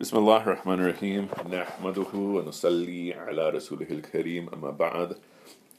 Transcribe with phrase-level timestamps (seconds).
[0.00, 5.16] بسم الله الرحمن الرحيم نحمده ونصلي على رسوله الكريم أما بعد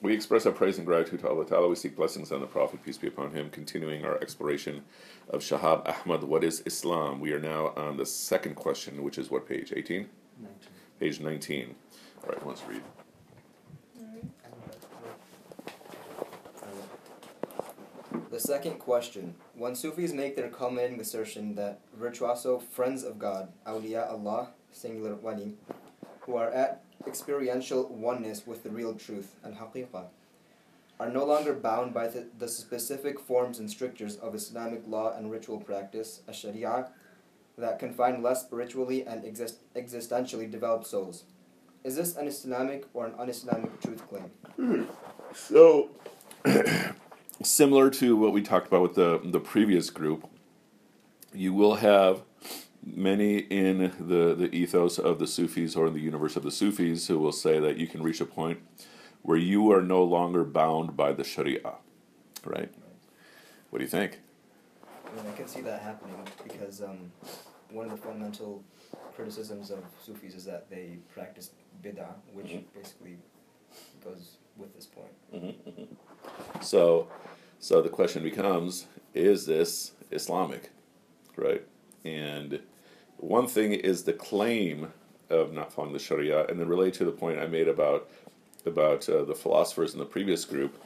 [0.02, 1.70] We express our praise and gratitude to Allah Ta'ala.
[1.70, 4.84] We seek blessings on the Prophet, peace be upon him, continuing our exploration
[5.30, 7.22] of Shahab Ahmed, what is Islam?
[7.22, 9.72] We are now on the second question, which is what page?
[9.74, 10.10] 18?
[10.42, 10.58] 19.
[11.00, 11.76] Page 19.
[12.24, 12.84] All right, let's read.
[18.32, 24.10] The second question when Sufis make their culminating assertion that virtuoso friends of God, awliya
[24.10, 25.56] Allah, singular wali,
[26.22, 30.06] who are at experiential oneness with the real truth and haqiqah,
[30.98, 35.30] are no longer bound by the, the specific forms and strictures of Islamic law and
[35.30, 36.88] ritual practice, a sharia,
[37.58, 41.26] that confine less spiritually and exist, existentially developed souls.
[41.84, 44.32] Is this an Islamic or an un-Islamic truth claim?
[44.56, 44.84] Hmm.
[45.34, 45.90] So,
[47.44, 50.28] similar to what we talked about with the, the previous group,
[51.34, 52.22] you will have
[52.84, 57.08] many in the, the ethos of the Sufis or in the universe of the Sufis
[57.08, 58.60] who will say that you can reach a point
[59.22, 61.74] where you are no longer bound by the Sharia.
[62.46, 62.74] Right?
[63.70, 64.20] What do you think?
[65.06, 67.12] I mean, I can see that happening because um,
[67.72, 68.64] one of the fundamental
[69.16, 71.52] criticisms of Sufis is that they practice
[71.84, 72.80] bid'ah, which Mm-hmm.
[72.80, 73.18] basically
[74.04, 75.12] goes with this point.
[75.34, 75.84] Mm-hmm,
[76.62, 77.08] So,
[77.60, 80.72] so the question becomes: Is this Islamic,
[81.36, 81.64] right?
[82.06, 82.60] And
[83.18, 84.94] one thing is the claim
[85.30, 88.10] of not following the Sharia, and then relate to the point I made about
[88.66, 90.82] about uh, the philosophers in the previous group.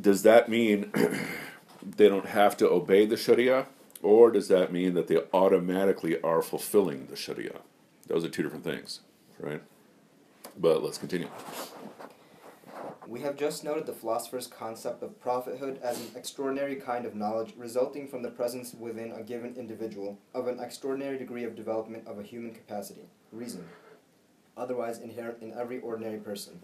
[0.00, 0.92] Does that mean
[1.82, 3.66] they don't have to obey the Sharia,
[4.02, 7.60] or does that mean that they automatically are fulfilling the Sharia?
[8.06, 9.00] Those are two different things,
[9.38, 9.62] right?
[10.58, 11.28] But let's continue.
[13.06, 17.54] We have just noted the philosopher's concept of prophethood as an extraordinary kind of knowledge
[17.56, 22.20] resulting from the presence within a given individual of an extraordinary degree of development of
[22.20, 23.64] a human capacity, reason,
[24.56, 26.60] otherwise inherent in every ordinary person.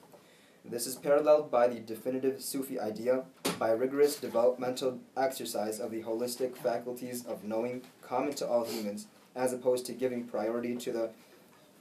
[0.64, 3.24] This is paralleled by the definitive Sufi idea
[3.58, 9.52] by rigorous developmental exercise of the holistic faculties of knowing common to all humans, as
[9.52, 11.10] opposed to giving priority to the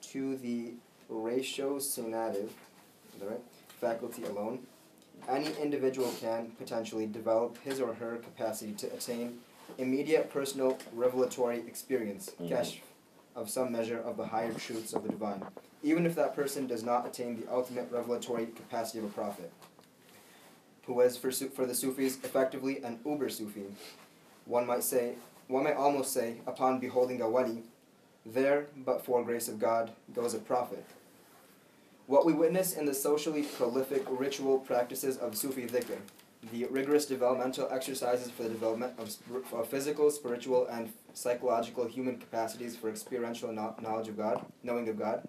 [0.02, 0.74] to the
[1.10, 2.50] ratiocinative,
[3.22, 3.42] right?
[3.80, 4.60] faculty alone.
[5.28, 9.40] Any individual can potentially develop his or her capacity to attain
[9.78, 12.50] immediate personal revelatory experience, Mhm.
[12.50, 12.80] kashf,
[13.36, 15.44] of some measure of the higher truths of the divine,
[15.84, 19.52] even if that person does not attain the ultimate revelatory capacity of a prophet,
[20.86, 23.66] who is for, for the Sufis effectively an uber Sufi.
[24.46, 25.16] One might say,
[25.48, 27.64] one might almost say, upon beholding a wali,
[28.26, 30.86] there, but for grace of God, goes a prophet.
[32.08, 35.98] What we witness in the socially prolific ritual practices of Sufi dhikr,
[36.52, 39.16] the rigorous developmental exercises for the development of,
[39.52, 45.00] of physical, spiritual, and psychological human capacities for experiential kno- knowledge of God, knowing of
[45.00, 45.28] God,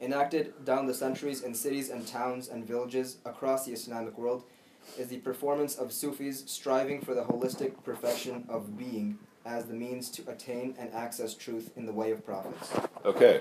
[0.00, 4.44] enacted down the centuries in cities and towns and villages across the Islamic world,
[4.98, 10.08] is the performance of Sufis striving for the holistic perfection of being as the means
[10.10, 12.72] to attain and access truth in the way of prophets.
[13.04, 13.40] Okay,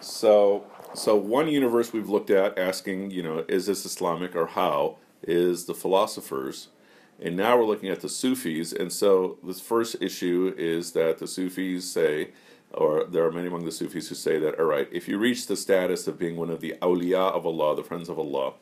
[0.00, 4.96] so so one universe we've looked at, asking, you know, is this Islamic or how,
[5.22, 6.68] is the philosophers,
[7.20, 8.72] and now we're looking at the Sufis.
[8.72, 12.30] And so this first issue is that the Sufis say,
[12.72, 15.46] or there are many among the Sufis who say that, all right, if you reach
[15.46, 18.52] the status of being one of the awliya of Allah, the friends of Allah,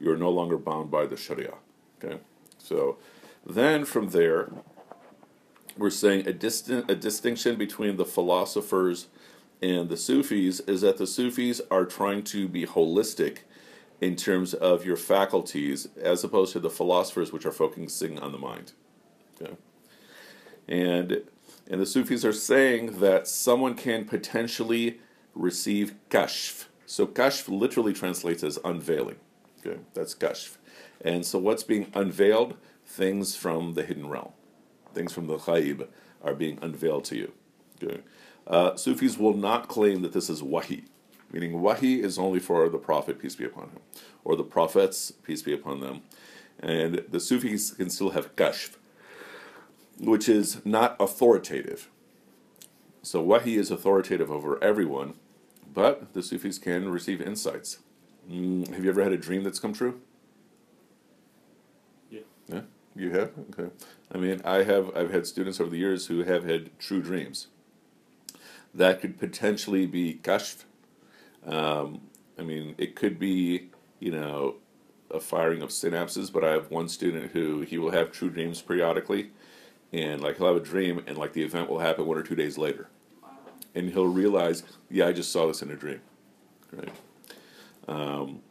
[0.00, 1.54] you are no longer bound by the Sharia.
[2.02, 2.18] Okay,
[2.58, 2.96] so
[3.46, 4.50] then from there,
[5.76, 9.08] we're saying a distant a distinction between the philosophers
[9.62, 13.38] and the Sufis is that the Sufis are trying to be holistic
[14.00, 18.38] in terms of your faculties as opposed to the philosophers which are focusing on the
[18.38, 18.72] mind.
[19.40, 19.54] Okay?
[20.68, 21.22] And
[21.70, 24.98] and the Sufis are saying that someone can potentially
[25.34, 26.66] receive kashf.
[26.86, 29.16] So kashf literally translates as unveiling.
[29.64, 30.56] Okay, that's kashf.
[31.00, 32.56] And so what's being unveiled?
[32.84, 34.32] Things from the hidden realm.
[34.94, 35.88] Things from the ghaib
[36.22, 37.32] are being unveiled to you.
[37.82, 38.00] Okay.
[38.46, 40.84] Uh, Sufis will not claim that this is wahi,
[41.32, 43.80] meaning wahi is only for the Prophet, peace be upon him,
[44.24, 46.02] or the prophets, peace be upon them.
[46.58, 48.76] And the Sufis can still have kashf,
[49.98, 51.88] which is not authoritative.
[53.02, 55.14] So wahi is authoritative over everyone,
[55.72, 57.78] but the Sufis can receive insights.
[58.30, 60.00] Mm, have you ever had a dream that's come true?
[63.00, 63.32] You have.
[63.58, 63.70] Okay.
[64.12, 64.94] I mean, I have.
[64.94, 67.46] I've had students over the years who have had true dreams.
[68.74, 70.64] That could potentially be kashf.
[71.46, 72.02] Um,
[72.38, 73.70] I mean, it could be,
[74.00, 74.56] you know,
[75.10, 76.30] a firing of synapses.
[76.30, 79.30] But I have one student who he will have true dreams periodically,
[79.94, 82.36] and like he'll have a dream, and like the event will happen one or two
[82.36, 82.90] days later,
[83.74, 86.02] and he'll realize, yeah, I just saw this in a dream,
[86.70, 86.92] right?
[87.88, 88.42] Um,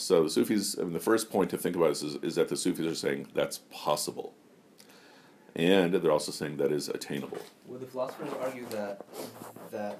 [0.00, 2.56] so the Sufis, I mean, the first point to think about is, is that the
[2.56, 4.34] Sufis are saying that's possible,
[5.54, 7.38] and they're also saying that is attainable.
[7.66, 9.04] Would the philosophers argue that
[9.70, 9.98] that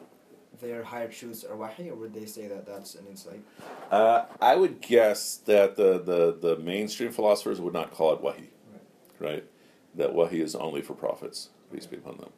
[0.61, 3.43] their higher truths are wahi, or would they say that that's an insight?
[3.91, 8.51] Uh, I would guess that the, the, the mainstream philosophers would not call it wahi,
[9.19, 9.45] right?
[9.95, 12.31] That wahi is only for prophets, peace be upon them.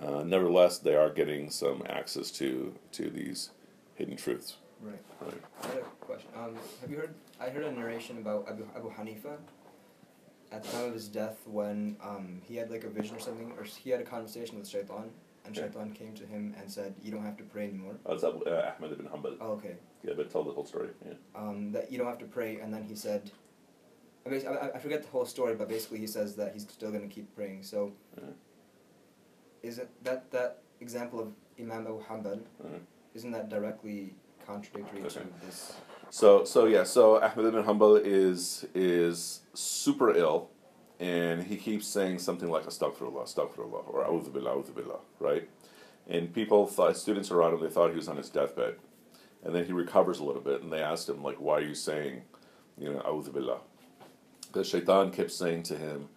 [0.00, 3.50] Uh, nevertheless, they are getting some access to to these
[3.94, 4.56] hidden truths.
[4.80, 4.98] Right.
[5.20, 5.34] Right.
[5.62, 6.30] I had a question.
[6.36, 7.14] Um, have you heard?
[7.40, 9.36] I heard a narration about Abu, Abu Hanifa
[10.50, 13.52] at the time of his death when um, he had like a vision or something,
[13.58, 15.10] or he had a conversation with Shaitan,
[15.44, 15.56] and.
[15.56, 18.44] Shaitan came to him and said, "You don't have to pray anymore." Oh, it's Abu,
[18.44, 19.36] uh, Ahmed ibn Hanbal.
[19.40, 19.76] Oh, okay.
[20.04, 20.90] Yeah, but tell the whole story.
[21.04, 21.14] Yeah.
[21.34, 23.32] Um, that you don't have to pray, and then he said,
[24.26, 27.06] I, I, I forget the whole story, but basically he says that he's still going
[27.08, 27.64] to keep praying.
[27.64, 27.92] So,
[29.62, 32.40] is it that that example of Imam Abu Hanbal?
[32.62, 32.78] uh.
[33.14, 34.14] Isn't that directly
[34.48, 35.20] contradictory Okay.
[35.20, 35.74] to this?
[36.10, 40.48] So so yeah, so Ahmed ibn Hanbal is is super ill,
[40.98, 45.48] and he keeps saying something like Astaghfirullah, Astaghfirullah, or A'udhu Billah, A'udhu Billah, right?
[46.08, 48.76] And people thought students around him they thought he was on his deathbed,
[49.44, 51.74] and then he recovers a little bit, and they asked him like, why are you
[51.74, 52.22] saying,
[52.78, 53.58] you know, A'udhu Billah?
[54.46, 56.08] Because Shaitan kept saying to him.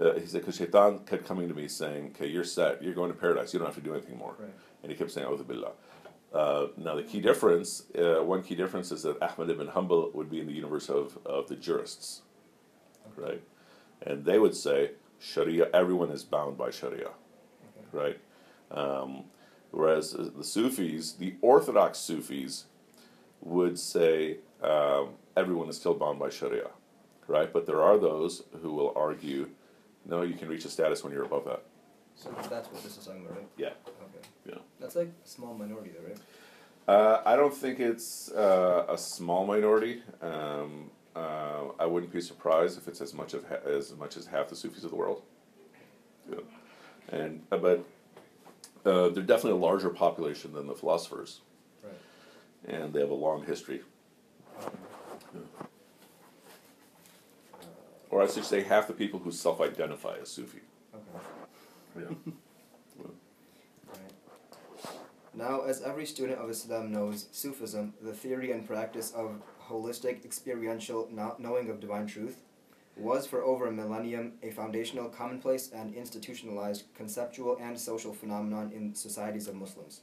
[0.00, 3.10] Uh, he said, because Shaitan kept coming to me saying, okay, you're set, you're going
[3.12, 4.36] to paradise, you don't have to do anything more.
[4.38, 4.50] Right.
[4.82, 5.72] And he kept saying, A'udhu Billah.
[6.32, 10.30] Uh, now, the key difference, uh, one key difference is that Ahmed ibn Hanbal would
[10.30, 12.22] be in the universe of, of the jurists,
[13.16, 13.42] right?
[14.06, 17.86] And they would say, Sharia, everyone is bound by Sharia, Okay.
[17.92, 18.20] right?
[18.70, 19.24] Um,
[19.72, 22.64] whereas the Sufis, the Orthodox Sufis,
[23.42, 26.70] would say um, everyone is still bound by Sharia,
[27.28, 27.52] right?
[27.52, 29.50] But there are those who will argue,
[30.06, 31.62] no, you can reach a status when you're above that.
[32.14, 33.46] So that's what this is talking about, right?
[33.58, 33.70] Yeah.
[34.46, 34.54] Yeah.
[34.80, 36.18] That's like a small minority, though, right?
[36.88, 40.02] Uh, I don't think it's uh, a small minority.
[40.20, 44.26] Um, uh, I wouldn't be surprised if it's as much of ha- as much as
[44.26, 45.22] half the Sufis of the world.
[46.30, 46.38] Yeah.
[47.10, 47.84] And uh, but
[48.84, 51.40] uh, they're definitely a larger population than the philosophers,
[51.84, 51.94] Right.
[52.66, 53.82] and they have a long history.
[58.10, 60.58] Or I should say, half the people who self-identify as Sufi.
[60.94, 61.24] Okay.
[62.26, 62.32] Yeah.
[65.34, 71.08] Now, as every student of Islam knows, Sufism, the theory and practice of holistic experiential
[71.10, 72.42] kno- knowing of divine truth,
[72.98, 78.94] was for over a millennium a foundational, commonplace, and institutionalized conceptual and social phenomenon in
[78.94, 80.02] societies of Muslims.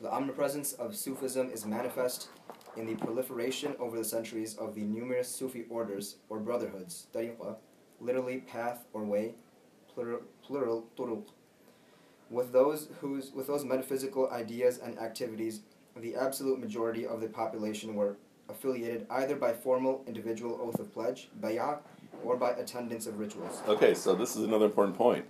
[0.00, 2.28] The omnipresence of Sufism is manifest
[2.76, 7.06] in the proliferation over the centuries of the numerous Sufi orders or brotherhoods,
[8.00, 9.36] literally path or way,
[9.94, 11.28] plural, plural turuq,
[12.32, 15.60] with those whose with those metaphysical ideas and activities,
[15.96, 18.16] the absolute majority of the population were
[18.48, 21.78] affiliated either by formal individual oath of pledge, bay'ah,
[22.24, 23.62] or by attendance of rituals.
[23.68, 25.26] Okay, so this is another important point.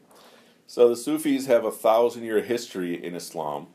[0.66, 3.66] So the Sufis have a thousand year history in Islam,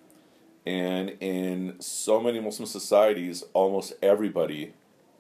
[0.66, 4.74] and in so many Muslim societies, almost everybody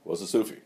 [0.04, 0.62] was a Sufi.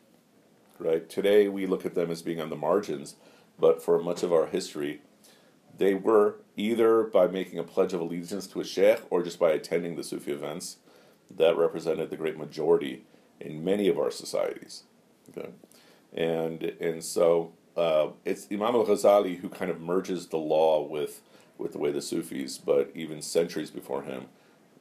[0.80, 1.08] Right?
[1.10, 3.16] Today we look at them as being on the margins,
[3.60, 5.02] but for much of our history,
[5.82, 9.50] they were either by making a pledge of allegiance to a sheikh or just by
[9.50, 10.78] attending the Sufi events
[11.36, 13.04] that represented the great majority
[13.40, 14.84] in many of our societies.
[15.30, 15.50] Okay?
[16.14, 21.22] And and so uh, it's Imam al Ghazali who kind of merges the law with
[21.58, 24.26] with the way the Sufis, but even centuries before him,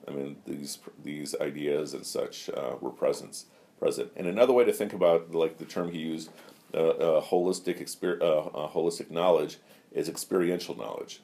[0.07, 3.45] I mean these these ideas and such uh, were present
[3.79, 4.13] present.
[4.17, 6.29] And another way to think about like the term he used,
[6.75, 9.57] uh, uh, holistic exper- uh, uh, holistic knowledge
[9.93, 11.21] is experiential knowledge,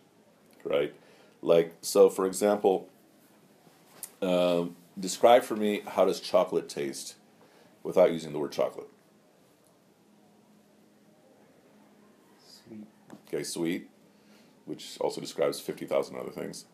[0.64, 0.94] right?
[1.42, 2.88] Like so, for example,
[4.23, 7.16] um, describe for me how does chocolate taste
[7.82, 8.88] without using the word chocolate.
[12.66, 12.87] Sweet.
[13.28, 13.88] Okay, sweet,
[14.64, 16.64] which also describes 50,000 other things.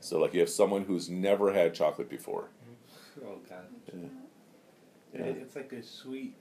[0.00, 2.48] So, like, you have someone who's never had chocolate before.
[3.24, 3.66] Oh god.
[3.92, 4.08] Yeah.
[5.14, 6.34] Yeah, It's like a sweet,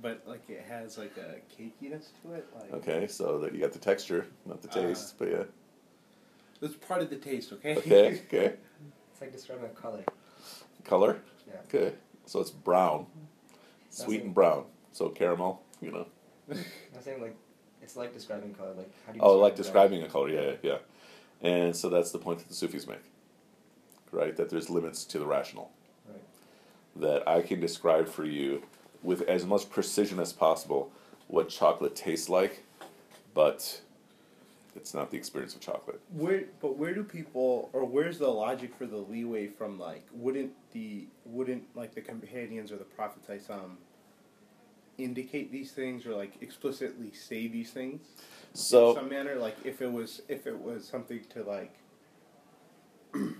[0.00, 2.46] but like it has like a cakiness to it.
[2.54, 4.72] Like Okay, so that you got the texture, not the Uh.
[4.88, 5.44] taste, but yeah.
[6.60, 7.52] that's part of the taste.
[7.52, 7.76] Okay.
[7.76, 8.54] Okay, okay.
[9.12, 10.02] It's like describing a color.
[10.82, 11.22] Color?
[11.46, 11.54] Yeah.
[11.68, 11.94] Okay,
[12.26, 13.06] so it's brown.
[13.90, 14.64] Sweet and brown.
[14.90, 16.06] So caramel, you know.
[16.50, 16.56] I'm
[17.00, 17.36] saying like
[17.80, 18.72] it's like describing color.
[18.76, 19.24] Like how do you?
[19.24, 20.78] Oh, like describe describing a color, yeah, yeah,
[21.42, 21.48] yeah.
[21.48, 23.04] And so that's the point that the Sufis make,
[24.10, 24.34] right?
[24.36, 25.70] That there's limits to the rational.
[26.08, 26.22] Right.
[26.96, 28.62] That I can describe for you
[29.04, 30.90] with as much precision as possible
[31.28, 32.64] what chocolate tastes like,
[33.34, 33.80] but
[34.74, 36.00] it's not the experience of chocolate.
[36.12, 40.52] Where, but where do people, or where's the logic for the leeway from like, wouldn't
[40.72, 43.78] the, wouldn't like the companions or the prophets um,
[44.98, 48.02] indicate these things or like explicitly say these things?
[48.54, 51.74] So in some manner, like if it was, if it was something to like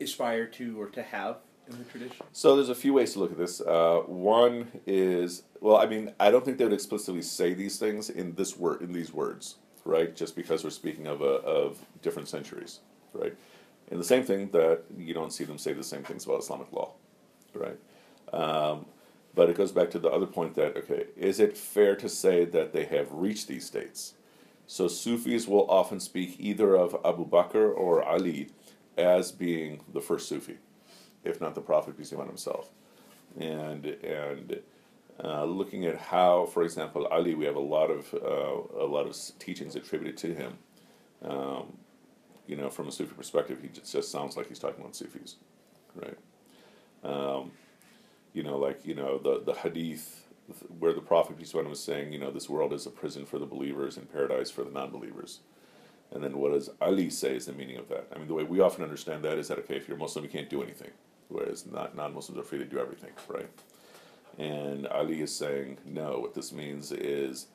[0.00, 1.36] aspire to or to have
[1.68, 2.26] in the tradition.
[2.32, 3.60] So there's a few ways to look at this.
[3.60, 8.10] Uh, one is, well, I mean, I don't think they would explicitly say these things
[8.10, 10.14] in this word, in these words, right?
[10.14, 12.80] Just because we're speaking of a, of different centuries,
[13.12, 13.34] right?
[13.90, 16.72] And the same thing that you don't see them say the same things about Islamic
[16.72, 16.92] law,
[17.54, 17.78] right?
[18.32, 18.86] Um,
[19.34, 22.44] but it goes back to the other point that okay, is it fair to say
[22.44, 24.14] that they have reached these states?
[24.66, 28.50] So Sufis will often speak either of Abu Bakr or Ali
[28.98, 30.58] as being the first Sufi
[31.28, 32.70] if not the Prophet peace be upon himself.
[33.38, 34.60] And and
[35.22, 39.06] uh, looking at how, for example, Ali, we have a lot of uh, a lot
[39.06, 40.58] of teachings attributed to him.
[41.24, 41.76] Um,
[42.46, 45.36] you know, from a Sufi perspective, he just, just sounds like he's talking about Sufis,
[45.94, 46.16] right?
[47.04, 47.50] Um,
[48.32, 50.24] you know, like you know the the Hadith
[50.78, 53.44] where the Prophet peace was saying, you know, this world is a prison for the
[53.44, 55.40] believers and paradise for the non-believers.
[56.10, 58.06] And then what does Ali say is the meaning of that?
[58.14, 60.30] I mean, the way we often understand that is that okay, if you're Muslim, you
[60.30, 60.90] can't do anything
[61.28, 63.48] whereas not non-Muslims are free to do everything, right?
[64.38, 67.46] And Ali is saying, no, what this means is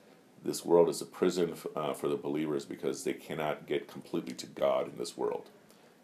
[0.43, 4.45] this world is a prison uh, for the believers because they cannot get completely to
[4.47, 5.49] God in this world.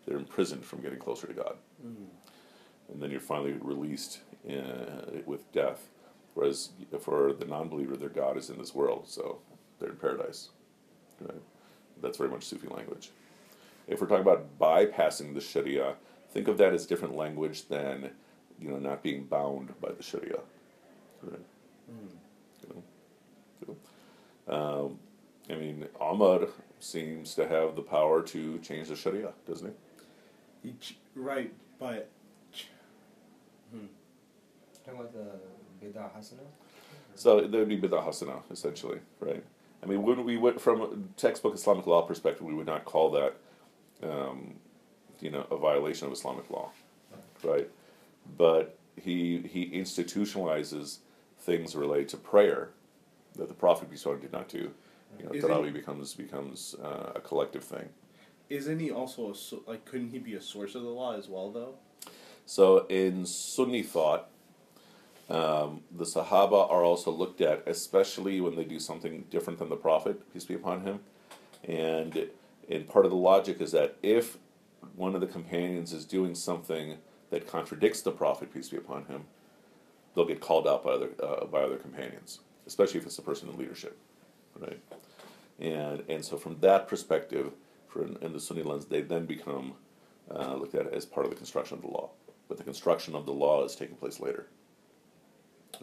[0.06, 1.56] They're imprisoned from getting closer to God.
[1.86, 2.06] Mm.
[2.92, 5.90] And then you're finally released uh, with death.
[6.34, 6.70] Whereas
[7.02, 9.40] for the non believer, their God is in this world, so
[9.80, 10.50] they're in paradise.
[11.20, 11.42] Right?
[12.02, 13.12] That's very much Sufi language.
[13.88, 15.96] If we're talking about bypassing the Sharia,
[16.31, 18.12] think of that as different language than
[18.59, 20.39] you know not being bound by the Sharia.
[21.21, 21.39] Right?
[21.91, 22.83] Mm.
[23.67, 23.77] You
[24.48, 24.55] know?
[24.55, 25.00] um,
[25.50, 26.48] I mean, Umar
[26.79, 29.74] seems to have the power to change the Sharia, doesn't
[30.63, 30.69] he?
[30.69, 30.75] he
[31.15, 32.09] right, but.
[33.71, 33.86] Hmm.
[34.86, 36.39] Talking about the Bid'ah Hasana?
[37.15, 39.43] So there would be Bid'ah Hasana, essentially, right?
[39.83, 43.12] I mean, when we went from a textbook Islamic law perspective, we would not call
[43.12, 43.36] that
[44.03, 44.55] um,
[45.22, 46.72] you know a violation of Islamic law,
[47.44, 47.70] right?
[48.38, 51.00] But he he institutionalizes
[51.40, 52.70] things related to prayer
[53.36, 54.72] that the Prophet did not do.
[55.18, 57.90] You know, Tarawih becomes becomes uh, a collective thing.
[58.50, 59.86] Isn't he also a, like?
[59.86, 61.76] Couldn't he be a source of the law as well, though?
[62.46, 64.30] So in Sunni thought,
[65.30, 69.76] um, the Sahaba are also looked at, especially when they do something different than the
[69.76, 71.00] Prophet, peace be upon him.
[71.64, 72.30] And
[72.70, 74.38] and part of the logic is that if
[74.95, 76.98] one of the companions is doing something
[77.29, 79.25] that contradicts the Prophet, peace be upon him,
[80.15, 83.50] they'll get called out by other, uh, by other companions, especially if it's a person
[83.50, 83.98] in leadership,
[84.57, 84.79] right?
[85.59, 87.51] And, and so from that perspective,
[87.88, 89.74] for in, in the Sunni lens, they then become
[90.33, 92.09] uh, looked at as part of the construction of the law.
[92.48, 94.48] But the construction of the law is taking place later.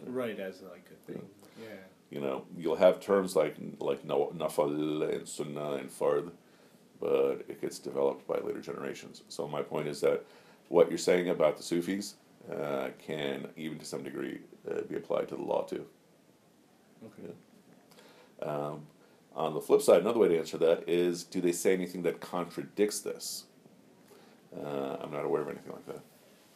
[0.05, 1.21] Right, as like a thing.
[1.61, 1.67] Yeah.
[2.09, 6.31] You know, you'll have terms like like nafal and sunnah and fard
[6.99, 9.23] but it gets developed by later generations.
[9.29, 10.23] So my point is that
[10.69, 12.15] what you're saying about the Sufis
[12.51, 14.39] uh, can, even to some degree,
[14.69, 15.85] uh, be applied to the law too.
[17.05, 17.33] Okay.
[18.41, 18.47] Yeah.
[18.47, 18.87] Um,
[19.35, 22.19] on the flip side, another way to answer that is: Do they say anything that
[22.19, 23.45] contradicts this?
[24.55, 26.01] Uh, I'm not aware of anything like that.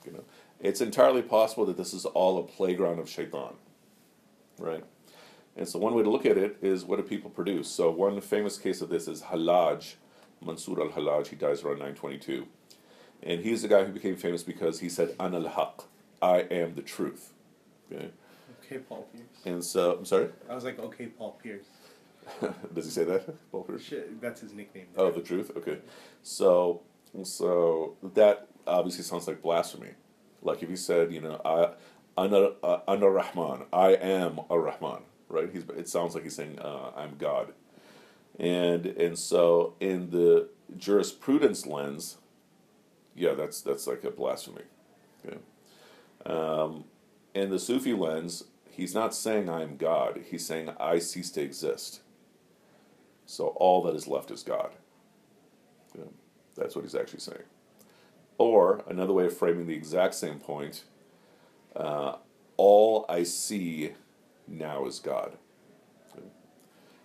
[0.05, 0.23] You know,
[0.59, 3.53] it's entirely possible that this is all a playground of shaitan,
[4.57, 4.83] right?
[5.55, 7.67] And so one way to look at it is what do people produce?
[7.67, 9.95] So one famous case of this is Hallaj,
[10.43, 12.47] Mansur al-Hallaj, he dies around 922.
[13.23, 15.85] And he's the guy who became famous because he said, An al-Haq,
[16.21, 17.33] I am the truth.
[17.91, 18.09] Okay?
[18.63, 19.45] Okay, Paul Pierce.
[19.45, 20.29] And so, I'm sorry?
[20.49, 21.65] I was like, okay, Paul Pierce.
[22.73, 23.83] Does he say that, Paul Pierce?
[23.83, 24.87] Shit, that's his nickname.
[24.95, 25.51] Oh, the truth?
[25.57, 25.79] Okay.
[26.23, 26.81] So,
[27.23, 29.89] so that obviously sounds like blasphemy.
[30.41, 31.71] Like if he said, you know, I,
[32.17, 35.49] Ana, uh, Ana Rahman, I am a Rahman, right?
[35.51, 37.53] He's, it sounds like he's saying, uh, I'm God.
[38.41, 42.17] And and so in the jurisprudence lens,
[43.15, 44.63] yeah, that's that's like a blasphemy.
[45.23, 45.37] Okay.
[46.25, 46.85] Um,
[47.35, 50.21] in the Sufi lens, he's not saying I am God.
[50.29, 52.01] He's saying I cease to exist.
[53.27, 54.71] So all that is left is God.
[55.95, 56.05] Yeah,
[56.57, 57.43] that's what he's actually saying.
[58.39, 60.83] Or another way of framing the exact same point:
[61.75, 62.15] uh,
[62.57, 63.91] all I see
[64.47, 65.37] now is God.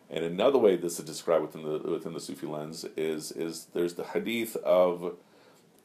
[0.08, 3.94] And another way this is described within the within the Sufi lens is is there's
[3.94, 5.16] the hadith of,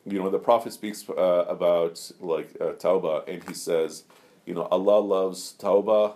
[0.05, 4.03] you know, the Prophet speaks uh, about like uh, and he says,
[4.45, 6.13] you know, Allah loves tauba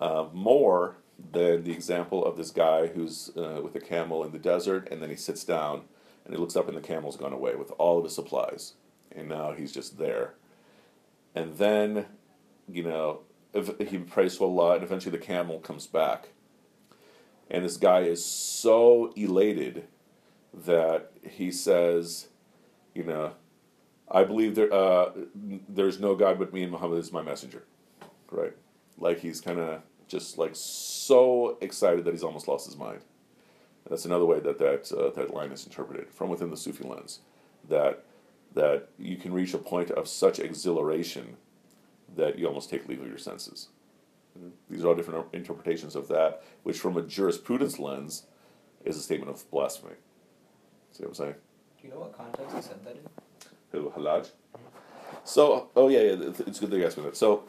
[0.00, 0.96] uh, more
[1.30, 5.00] than the example of this guy who's uh, with a camel in the desert, and
[5.00, 5.82] then he sits down
[6.24, 8.74] and he looks up, and the camel's gone away with all of his supplies,
[9.10, 10.34] and now he's just there.
[11.34, 12.06] And then,
[12.68, 13.20] you know,
[13.52, 16.28] if he prays to Allah, and eventually the camel comes back,
[17.52, 19.84] and this guy is so elated
[20.54, 22.28] that he says,
[22.94, 23.34] you know,
[24.10, 25.12] I believe there uh,
[25.68, 27.64] there's no God but me, and Muhammad is my messenger,
[28.30, 28.54] right?
[28.98, 33.00] Like he's kind of just like so excited that he's almost lost his mind.
[33.88, 37.20] That's another way that that uh, that line is interpreted from within the Sufi lens,
[37.68, 38.04] that
[38.54, 41.36] that you can reach a point of such exhilaration
[42.16, 43.68] that you almost take leave of your senses.
[44.70, 48.26] These are all different interpretations of that, which from a jurisprudence lens
[48.84, 49.94] is a statement of blasphemy.
[50.92, 51.34] See what I'm saying?
[51.80, 53.02] Do you know what context he said that in?
[53.72, 54.30] Who Hallaj?
[55.24, 57.16] So, oh yeah, yeah, it's good that you asked me that.
[57.16, 57.44] So,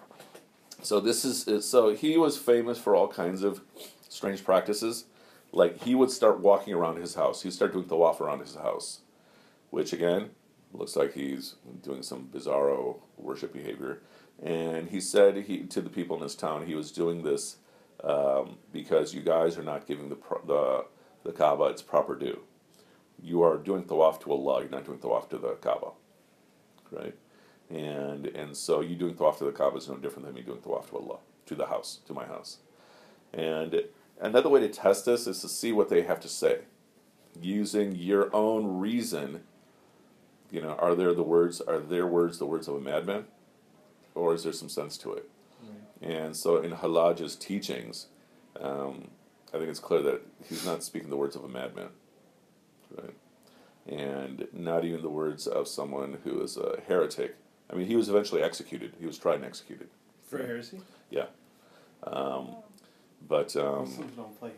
[0.82, 3.62] so this is uh, so he was famous for all kinds of
[4.10, 5.06] strange practices.
[5.52, 7.44] Like he would start walking around his house.
[7.44, 9.02] He'd start doing tawaf around his house,
[9.70, 10.32] which again
[10.74, 14.02] looks like he's doing some bizarro worship behavior.
[14.44, 17.58] And he said he to the people in his town he was doing this
[18.04, 20.86] um, because you guys are not giving the the
[21.24, 22.42] the Kaaba its proper due.
[23.22, 24.62] You are doing tawaf to Allah.
[24.62, 25.92] You're not doing tawaf to the Kaaba,
[26.92, 27.16] right?
[27.70, 30.60] And and so you doing tawaf to the Kaaba is no different than me doing
[30.60, 32.58] tawaf to Allah, to the house, to my house.
[33.34, 33.84] And
[34.20, 36.60] another way to test this is to see what they have to say,
[37.42, 39.44] using your own reason.
[40.52, 41.62] You know, are there the words?
[41.62, 43.26] Are their words the words of a madman?
[44.16, 45.30] Or is there some sense to it?
[46.02, 48.08] And so in Hallaj's teachings,
[48.60, 49.08] um,
[49.54, 51.90] I think it's clear that he's not speaking the words of a madman,
[52.98, 53.16] right?
[53.88, 57.36] And not even the words of someone who is a heretic.
[57.72, 58.94] I mean, he was eventually executed.
[59.00, 59.88] He was tried and executed.
[60.30, 60.82] For heresy?
[61.10, 61.28] Yeah.
[62.04, 62.56] Um,
[63.28, 63.56] but.
[63.56, 64.52] Um, Muslims don't play.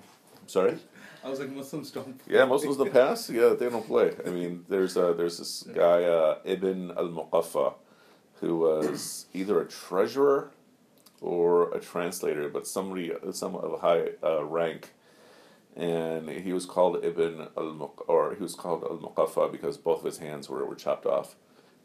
[0.47, 0.77] Sorry?
[1.23, 2.35] I was like, Muslims don't play.
[2.37, 4.13] Yeah, Muslims in the past, yeah, they don't play.
[4.25, 7.73] I mean, there's uh, there's this guy, uh, Ibn al Muqaffa,
[8.41, 10.51] who was either a treasurer
[11.21, 14.91] or a translator, but somebody some of high uh, rank,
[15.75, 20.05] and he was called Ibn al or he was called al Muqaffa because both of
[20.05, 21.35] his hands were, were chopped off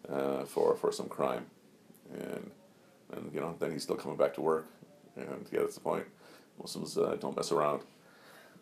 [0.09, 1.47] uh, for for some crime,
[2.13, 2.51] and
[3.13, 4.67] and you know then he's still coming back to work,
[5.17, 6.07] and yeah that's the point.
[6.59, 7.83] Muslims uh, don't mess around,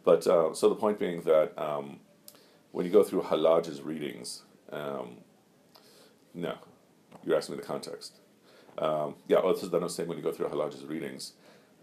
[0.04, 1.98] but uh, so the point being that um,
[2.70, 5.16] when you go through Hallaj's readings, um,
[6.34, 6.56] no,
[7.24, 8.20] you're asking me the context.
[8.78, 11.32] Um, yeah, well, this is that I'm saying when you go through Hallaj's readings,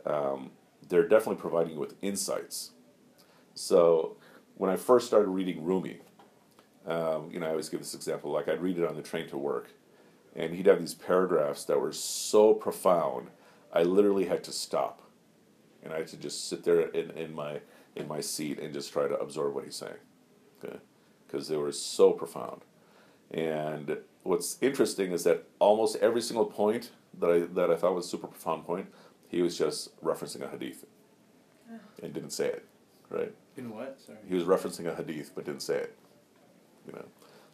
[0.05, 0.51] um,
[0.87, 2.71] they're definitely providing you with insights.
[3.53, 4.17] So
[4.55, 5.99] when I first started reading Rumi,
[6.85, 8.31] um, you know, I always give this example.
[8.31, 9.71] Like I'd read it on the train to work,
[10.35, 13.29] and he'd have these paragraphs that were so profound,
[13.73, 15.01] I literally had to stop,
[15.83, 17.61] and I had to just sit there in, in my
[17.95, 19.95] in my seat and just try to absorb what he's saying,
[20.63, 20.77] okay,
[21.25, 22.61] because they were so profound,
[23.31, 28.05] and what's interesting is that almost every single point that I that I thought was
[28.05, 28.87] a super profound point,
[29.27, 30.85] he was just referencing a hadith,
[32.01, 32.65] and didn't say it,
[33.09, 33.33] right?
[33.57, 33.99] In what?
[34.05, 34.17] Sorry.
[34.27, 35.95] He was referencing a hadith but didn't say it,
[36.85, 37.05] you know,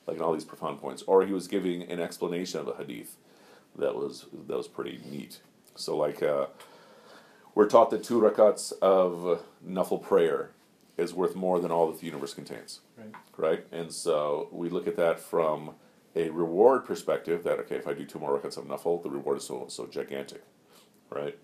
[0.07, 3.17] like in all these profound points, or he was giving an explanation of a hadith
[3.77, 5.41] that was that was pretty neat.
[5.75, 6.47] So like, uh,
[7.55, 10.51] we're taught the two rakats of nafil prayer
[11.01, 12.81] is worth more than all that the universe contains.
[12.97, 13.15] Right.
[13.37, 15.71] Right, and so we look at that from
[16.15, 19.37] a reward perspective that okay if I do two more rakats of nafil the reward
[19.37, 20.43] is so so gigantic,
[21.09, 21.37] right?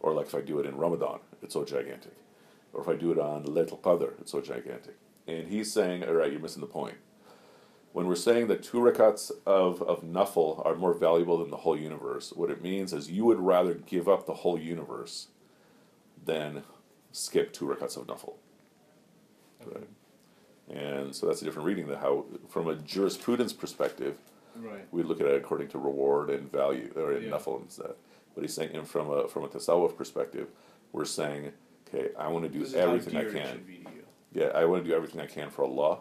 [0.00, 2.16] Or like if I do it in Ramadan it's so gigantic,
[2.72, 4.96] or if I do it on Laylatul Qadr it's so gigantic.
[5.26, 6.96] And he's saying all right you're missing the point.
[7.92, 11.78] When we're saying that two rakats of of nafil are more valuable than the whole
[11.78, 15.28] universe, what it means is you would rather give up the whole universe
[16.22, 16.64] than
[17.12, 18.34] skip two rakats of nafil.
[19.66, 19.88] Right.
[20.70, 21.86] And so that's a different reading.
[21.88, 24.16] That how, from a jurisprudence perspective,
[24.56, 24.86] Right.
[24.92, 27.30] we look at it according to reward and value, or in Yeah.
[27.30, 27.96] nafil and that.
[28.34, 30.48] But he's saying, and from a from a tasawwuf perspective,
[30.92, 31.52] we're saying,
[31.88, 33.52] okay, I want to do This is how everything I can.
[33.52, 34.04] should be to you.
[34.32, 36.00] Yeah, I want to do everything I can for Allah,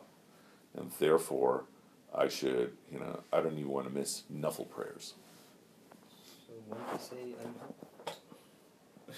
[0.76, 1.66] and therefore,
[2.14, 5.14] I should, you know, I don't even want to miss nafil prayers.
[6.48, 7.54] So when did he say um,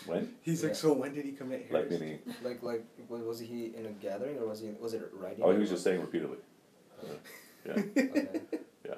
[0.06, 0.34] When?
[0.42, 0.68] He's Yeah.
[0.70, 2.20] like, so when did he commit Like meaning?
[2.44, 5.44] like like was, was he in a gathering or was he was it writing?
[5.44, 6.38] Oh, he was just saying repeatedly.
[7.66, 8.40] Yeah, Okay,
[8.86, 8.96] yeah.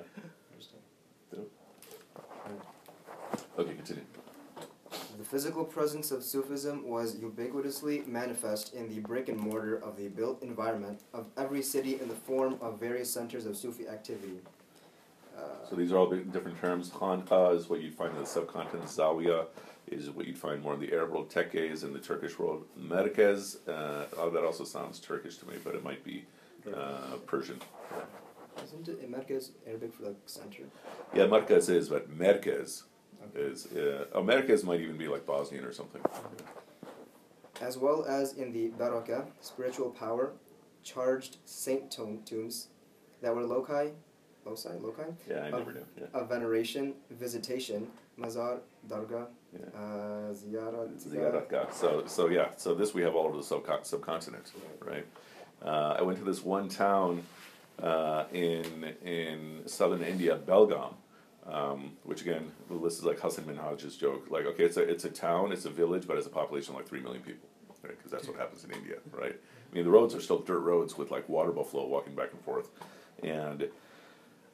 [0.52, 0.80] interesting.
[3.58, 4.04] Okay, continue.
[5.18, 10.08] The physical presence of Sufism was ubiquitously manifest in the brick and mortar of the
[10.10, 14.40] built environment of every city in the form of various centers of Sufi activity.
[15.38, 16.90] Uh, So these are all different terms.
[16.92, 18.86] Khanqa is what you'd find in the subcontinent.
[18.90, 19.46] Zawiya
[19.92, 21.30] is what you'd find more in the Arab world.
[21.30, 22.66] Tekke is in the Turkish world.
[22.80, 26.26] Merkez, uh, oh, that also sounds Turkish to me, but it might be
[26.74, 27.60] uh, Persian.
[28.64, 30.64] isn't it Merkez Arabic for like center?
[31.14, 32.84] Yeah, Merkez is, but Merkez
[33.36, 33.40] Okay.
[33.42, 33.68] is.
[33.68, 36.02] Uh, oh, Merkez might even be like Bosnian or something.
[37.62, 40.32] As well as in the Baraka, spiritual power,
[40.84, 42.70] charged saint tomb, tombs
[43.22, 43.90] that were loci,
[44.46, 45.86] loci, loci Yeah, I Of- never knew.
[46.00, 46.08] Yeah.
[46.20, 49.80] of veneration, visitation, mazar, darga, Yeah.
[51.68, 51.72] uh.
[51.72, 54.52] So, so yeah, so this we have all over the subcon- subcontinent,
[54.86, 55.06] right?
[55.64, 57.24] Uh, I went to this one town
[57.82, 60.94] uh, in in southern India, Belgaum,
[61.48, 64.28] um, which again, this is like Hasan Minhaj's joke.
[64.30, 66.78] Like, okay, it's a it's a town, it's a village, but it's a population of
[66.80, 67.50] like three million people,
[67.84, 67.96] right?
[67.98, 69.36] Because that's what happens in India, right?
[69.36, 72.42] I mean, the roads are still dirt roads with like water buffalo walking back and
[72.42, 72.70] forth,
[73.24, 73.68] and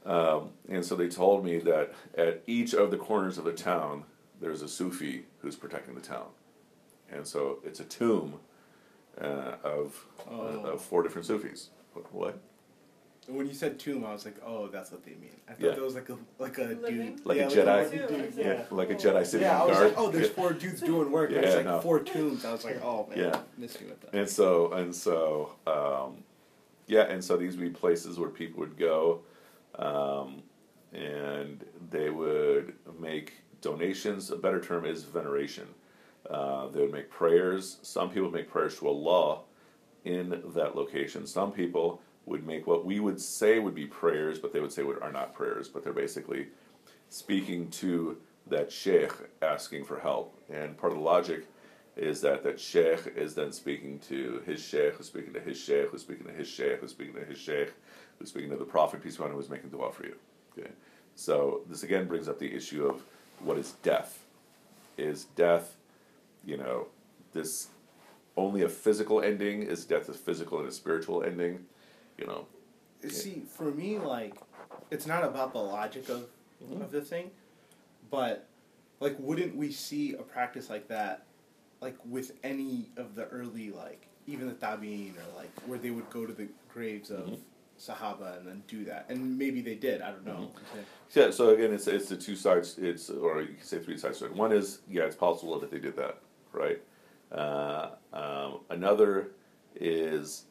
[0.06, 4.04] um, and so they told me that at each of the corners of the town,
[4.40, 6.28] there's a Sufi who's protecting the town.
[7.12, 8.40] And so it's a tomb
[9.20, 10.64] uh, of, Oh.
[10.66, 11.70] uh, of four different Sufis.
[11.94, 12.14] What?
[12.14, 12.40] what?
[13.28, 15.36] When you said tomb, I was like, oh, that's what they mean.
[15.50, 15.72] I thought Yeah.
[15.72, 17.16] that was like a like a Living?
[17.18, 17.66] dude, Like a Jedi?
[17.66, 18.34] Like a dude.
[18.38, 18.46] Yeah.
[18.46, 18.64] Yeah.
[18.72, 19.90] Like a Jedi sitting Yeah, I on was guard.
[19.90, 21.32] like, oh, there's four dudes doing work.
[21.32, 21.82] Yeah, it's like no.
[21.82, 22.46] four tombs.
[22.46, 23.42] I was like, oh man, Yeah.
[23.58, 24.14] miss me with that.
[24.14, 26.24] And so and so um,
[26.88, 29.20] yeah, and so these would be places where people would go,
[29.76, 30.42] um,
[30.94, 34.32] and they would make donations.
[34.32, 35.68] A better term is veneration.
[36.30, 37.78] Uh, they would make prayers.
[37.82, 39.42] Some people make prayers to Allah
[40.04, 41.26] in that location.
[41.26, 44.84] Some people would make what we would say would be prayers, but they would say
[44.84, 46.48] are not prayers, but they're basically
[47.10, 48.18] speaking to
[48.48, 50.38] that sheikh asking for help.
[50.50, 51.46] And part of the logic
[51.96, 55.90] is that that sheikh is then speaking to his sheikh, who's speaking to his sheikh,
[55.90, 57.74] who's speaking to his sheikh, who's speaking to his sheikh,
[58.20, 60.16] who's speaking to the prophet, peace be upon him, who's making dua for you.
[60.58, 60.70] Okay?
[61.16, 63.04] So this again brings up the issue of
[63.40, 64.24] what is death?
[64.98, 65.76] Is death,
[66.46, 66.88] you know,
[67.34, 67.68] this
[68.36, 69.64] only a physical ending?
[69.64, 71.66] Is death a physical and a spiritual ending?
[72.18, 72.48] You know,
[73.08, 74.36] See, for me, like,
[74.90, 76.28] it's not about the logic of
[76.64, 76.82] Mm-hmm.
[76.82, 77.30] of the thing,
[78.10, 78.48] but
[79.00, 81.28] like, wouldn't we see a practice like that,
[81.82, 86.10] like with any of the early, like even the tabi'in or like where they would
[86.10, 87.40] go to the graves of Mhm.
[87.80, 90.02] Sahaba and then do that, and maybe they did.
[90.02, 90.52] I don't know.
[91.14, 92.78] Yeah, so again, it's it's the two sides.
[92.78, 94.22] It's or you can say three sides.
[94.22, 96.18] One is yeah, it's possible that they did that,
[96.52, 96.82] right?
[97.32, 99.32] Uh, um, another
[99.76, 100.44] is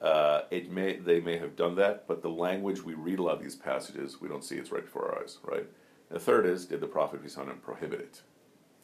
[0.00, 3.36] uh, it may they may have done that, but the language we read a lot
[3.36, 5.66] of these passages, we don't see it's right before our eyes, right?
[6.10, 8.20] And the third is did the Prophet peace on him prohibit it,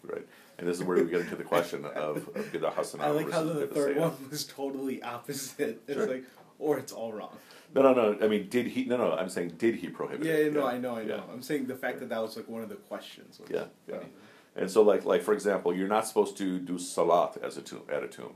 [0.02, 0.26] right?
[0.58, 3.30] And this is where we get into the question of, of bidah hasana I like
[3.30, 4.00] how versus the third sayyi'ah.
[4.00, 5.82] one was totally opposite.
[5.86, 6.06] It's Sure.
[6.06, 6.24] like,
[6.60, 7.36] or it's all wrong.
[7.74, 8.18] No, no, no.
[8.24, 8.84] I mean, did he?
[8.84, 9.12] No, no.
[9.12, 10.52] I'm saying, did he prohibit Yeah, it?
[10.52, 11.16] no, I know, I know.
[11.16, 11.32] Yeah.
[11.32, 13.40] I'm saying the fact that that was like one of the questions.
[13.48, 13.96] Yeah, yeah.
[13.96, 14.10] funny.
[14.56, 17.82] And so, like, like for example, you're not supposed to do salat as a tomb
[17.90, 18.34] at a tomb.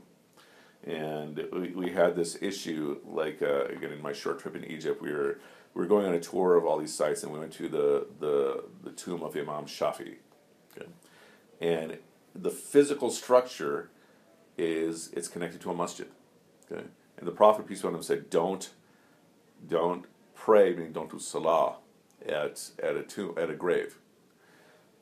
[0.85, 5.01] And we, we had this issue, like uh, again in my short trip in Egypt,
[5.01, 5.39] we were
[5.73, 8.07] we were going on a tour of all these sites, and we went to the
[8.19, 10.15] the, the tomb of Imam Shafi.
[10.77, 10.87] Okay.
[11.59, 11.97] And
[12.33, 13.89] the physical structure
[14.57, 16.07] is it's connected to a masjid.
[16.71, 16.85] Okay.
[17.17, 18.69] And the Prophet peace be upon him said, don't
[19.67, 21.77] don't pray, meaning don't do salah
[22.27, 23.97] at at a tomb at a grave.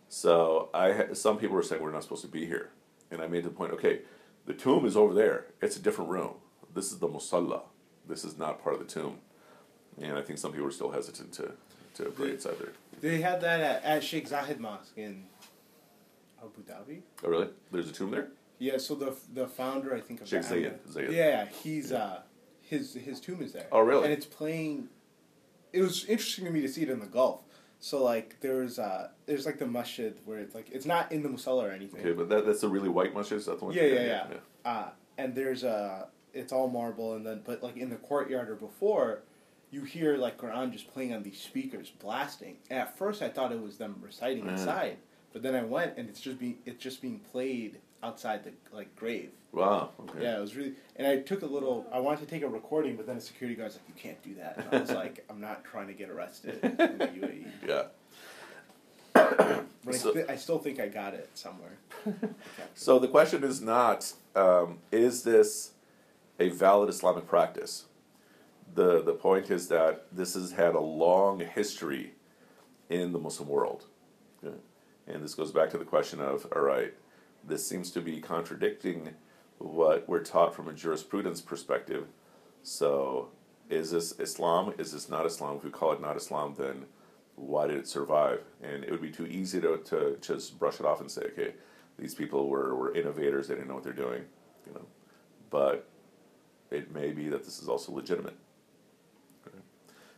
[0.10, 2.69] So I some people were saying we're not supposed to be here,
[3.12, 3.73] and I made the point.
[3.73, 4.02] Okay,
[4.45, 5.47] the tomb is over there.
[5.62, 6.36] It's a different room.
[6.73, 7.62] This is the musalla.
[8.08, 9.19] This is not part of the tomb,
[9.99, 11.54] and I think some people are still hesitant to
[11.95, 12.73] to pray The- inside there.
[13.02, 15.26] They had that at, at Sheikh Zayed Mosque in
[16.41, 17.02] Abu Dhabi.
[17.23, 17.49] Oh, really?
[17.71, 18.30] There's a tomb there.
[18.60, 21.12] Yeah, so the the founder, I think of Sheikh Zayed.
[21.12, 22.22] Yeah, he's uh
[22.62, 23.68] his his tomb is there.
[23.72, 24.04] Oh, really?
[24.06, 24.89] And it's playing.
[25.72, 27.42] It was interesting to me to see it in the Gulf.
[27.80, 31.30] So like there's uh there's like the masjid where it's like it's not in the
[31.30, 32.00] musalla or anything.
[32.00, 33.38] Okay, but that, that's the really white masjid.
[33.38, 33.74] Is that the one?
[33.74, 34.34] Yeah, yeah, yeah.
[34.63, 38.56] Uh, and there's a it's all marble and then but like in the courtyard or
[38.56, 39.24] before,
[39.70, 42.56] you hear like Quran just playing on these speakers blasting.
[42.70, 44.54] And at first I thought it was them reciting Yeah.
[44.54, 44.98] inside,
[45.34, 48.96] but then I went and it's just being it's just being played outside the like
[48.96, 49.32] grave.
[49.52, 49.92] Wow.
[50.02, 50.24] Okay.
[50.24, 50.74] Yeah, it was really.
[50.96, 51.86] And I took a little.
[51.92, 54.36] I wanted to take a recording, but then a security guard's like, "You can't do
[54.36, 57.84] that." And I was like, "I'm not trying to get arrested in the UAE." Yeah.
[59.13, 61.78] But So- I, th- I still think I got it somewhere.
[62.76, 65.72] So the question is not um, is this
[66.39, 67.86] a valid Islamic practice?
[68.74, 72.13] The the point is that this has had a long history
[72.89, 73.86] in the Muslim world,
[74.44, 74.56] Okay.
[75.08, 76.94] and this goes back to the question of all right,
[77.46, 79.10] this seems to be contradicting
[79.58, 82.08] what we're taught from a jurisprudence perspective.
[82.64, 83.30] So
[83.70, 84.74] is this Islam?
[84.78, 85.58] Is this not Islam?
[85.58, 86.86] If we call it not Islam, then
[87.36, 88.42] why did it survive?
[88.62, 91.54] And it would be too easy to, to just brush it off and say, okay,
[91.98, 94.24] these people were, were innovators, they didn't know what they're doing,
[94.66, 94.86] you know.
[95.50, 95.88] But
[96.72, 98.36] it may be that this is also legitimate.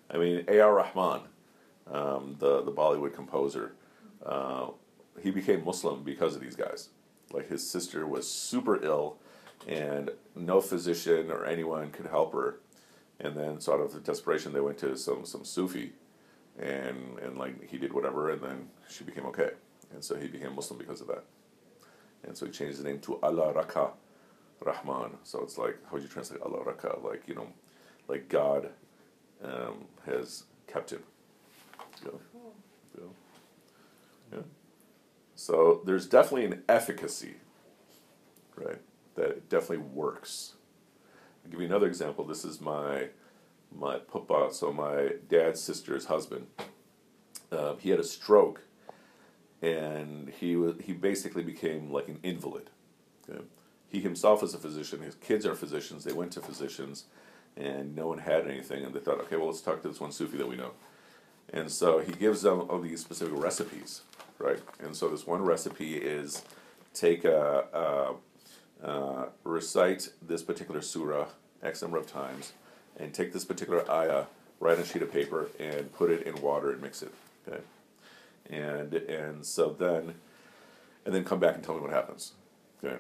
[0.09, 0.73] I mean, A.R.
[0.73, 1.21] Rahman,
[1.91, 3.73] um, the, the Bollywood composer,
[4.25, 4.67] uh,
[5.21, 6.89] he became Muslim because of these guys.
[7.31, 9.17] Like his sister was super ill,
[9.67, 12.59] and no physician or anyone could help her.
[13.19, 15.93] And then, sort of desperation, they went to some some Sufi,
[16.59, 19.51] and and like he did whatever, and then she became okay,
[19.93, 21.23] and so he became Muslim because of that.
[22.23, 23.91] And so he changed his name to Allah Rakha
[24.61, 25.11] Rahman.
[25.23, 27.03] So it's like how would you translate Allah Rakha?
[27.03, 27.47] Like you know,
[28.07, 28.69] like God
[29.43, 31.03] um, has kept him.
[32.03, 32.11] Yeah.
[32.97, 33.07] Yeah.
[34.33, 34.39] yeah.
[35.35, 37.35] So there's definitely an efficacy,
[38.55, 38.81] right?
[39.15, 40.53] That it definitely works.
[41.43, 42.25] I'll give you another example.
[42.25, 43.09] This is my
[43.73, 46.47] my papa, so my dad's sister's husband.
[47.51, 48.61] Uh, he had a stroke,
[49.61, 52.69] and he was he basically became like an invalid.
[53.29, 53.41] Okay?
[53.87, 55.01] He himself is a physician.
[55.01, 56.03] His kids are physicians.
[56.03, 57.05] They went to physicians,
[57.55, 58.83] and no one had anything.
[58.83, 60.71] And they thought, okay, well, let's talk to this one Sufi that we know.
[61.53, 64.01] And so he gives them all these specific recipes,
[64.39, 64.59] right?
[64.79, 66.43] And so this one recipe is
[66.93, 68.15] take a,
[68.83, 71.27] a, a recite this particular surah
[71.63, 72.53] x number of times,
[72.97, 74.25] and take this particular ayah,
[74.59, 77.13] write on a sheet of paper, and put it in water and mix it.
[77.47, 77.61] Okay,
[78.49, 80.15] and and so then,
[81.05, 82.33] and then come back and tell me what happens.
[82.83, 82.97] Okay,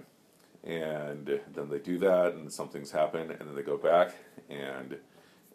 [0.63, 4.15] and then they do that, and something's happened, and then they go back,
[4.49, 4.97] and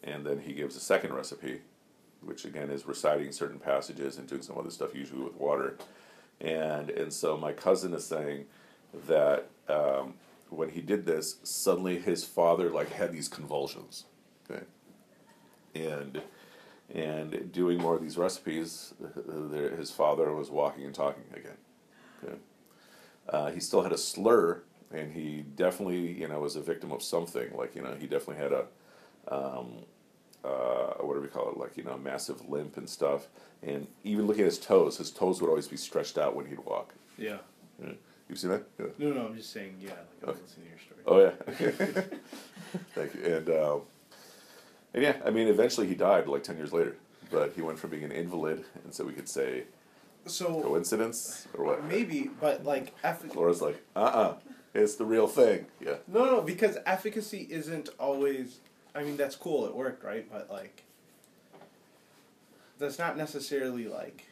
[0.03, 1.61] and then he gives a second recipe,
[2.23, 5.77] which again is reciting certain passages and doing some other stuff, usually with water,
[6.41, 8.47] and and so my cousin is saying
[9.07, 10.15] that um,
[10.49, 14.05] when he did this, suddenly his father like had these convulsions,
[14.51, 14.65] okay,
[15.75, 16.23] and
[16.95, 18.95] and doing more of these recipes,
[19.79, 21.57] his father was walking and talking again.
[22.23, 22.35] Okay.
[23.29, 27.03] Uh, he still had a slur, and he definitely, you know, was a victim of
[27.03, 27.57] something.
[27.57, 28.65] Like, you know, he definitely had a,
[29.29, 29.85] um,
[30.45, 31.57] uh, what do we call it?
[31.59, 33.29] Like, you know, massive limp and stuff.
[33.63, 36.61] And even looking at his toes, his toes would always be stretched out when he'd
[36.65, 36.95] walk.
[37.19, 37.39] Yeah.
[37.83, 37.93] Yeah.
[38.29, 38.63] You seen that?
[38.79, 38.87] Yeah.
[38.99, 39.77] No, no, I'm just saying.
[39.81, 40.43] Yeah, like I was Okay.
[40.45, 41.01] listening to your story.
[41.07, 42.81] Oh yeah.
[42.95, 43.25] Thank you.
[43.35, 43.81] And um,
[44.95, 46.97] and yeah, I mean, eventually he died like ten years later.
[47.31, 49.65] But he went from being an invalid, and so we could say
[50.27, 51.85] So coincidence or what?
[51.85, 54.35] maybe, but like effic- Laura's like, uh uh
[54.75, 55.67] it's the real thing.
[55.81, 55.97] Yeah.
[56.09, 58.59] No, no, because efficacy isn't always.
[58.95, 59.67] I mean, that's cool.
[59.67, 60.27] It worked, right?
[60.31, 60.83] But like,
[62.79, 64.27] that's not necessarily like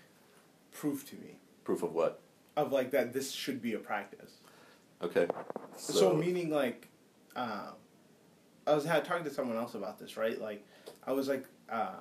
[0.73, 2.21] proof to me Proof of what?
[2.57, 4.33] of like that this should be a practice.
[5.01, 5.29] Okay.
[5.77, 6.89] So, meaning like,
[7.37, 7.75] um,
[8.67, 10.41] I was had talking to someone else about this, right?
[10.41, 10.67] Like,
[11.07, 11.93] I was like, uh,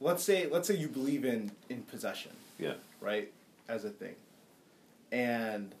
[0.00, 2.74] let's say let's say you believe in in possession, yeah.
[3.00, 3.30] right,
[3.68, 4.14] as a thing,
[5.12, 5.74] and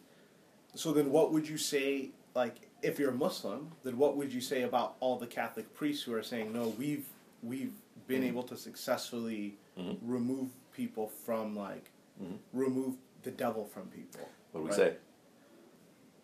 [0.74, 4.40] so then what would you say like if you're a Muslim, then what would you
[4.40, 7.06] say about all the Catholic priests who are saying no, we've
[7.42, 7.72] we've
[8.06, 8.28] been Mhm.
[8.28, 9.98] able to successfully Mhm.
[10.02, 11.90] remove people from like
[12.22, 12.38] Mhm.
[12.52, 14.28] remove the devil from people.
[14.52, 14.76] What do we right?
[14.76, 14.96] say?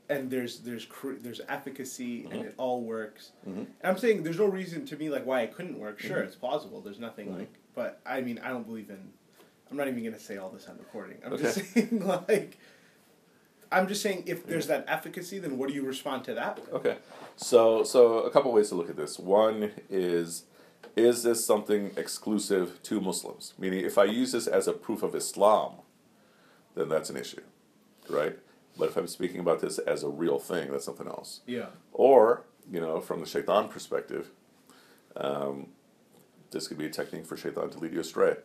[0.08, 2.46] and there's there's cr- there's efficacy and Mhm.
[2.48, 3.32] it all works.
[3.48, 3.58] Mm-hmm.
[3.60, 6.00] And I'm saying there's no reason to me like why it couldn't work.
[6.00, 6.26] Sure, Mhm.
[6.26, 6.80] it's plausible.
[6.82, 9.12] There's nothing like, but I mean, I don't believe in.
[9.70, 11.18] I'm not even gonna say all this on recording.
[11.24, 11.42] I'm Okay.
[11.44, 12.58] just saying like.
[13.72, 16.72] I'm just saying if there's that efficacy, then what do you respond to that with?
[16.74, 16.96] Okay.
[17.36, 19.18] So so a couple ways to look at this.
[19.18, 20.44] One is
[20.96, 23.54] is this something exclusive to Muslims?
[23.58, 25.76] Meaning if I use this as a proof of Islam,
[26.74, 27.40] then that's an issue.
[28.08, 28.38] Right?
[28.78, 31.40] But if I'm speaking about this as a real thing, that's something else.
[31.46, 31.66] Yeah.
[31.92, 34.30] Or, you know, from the shaitan perspective,
[35.16, 35.68] um,
[36.50, 38.36] this could be a technique for shaitan to lead you astray.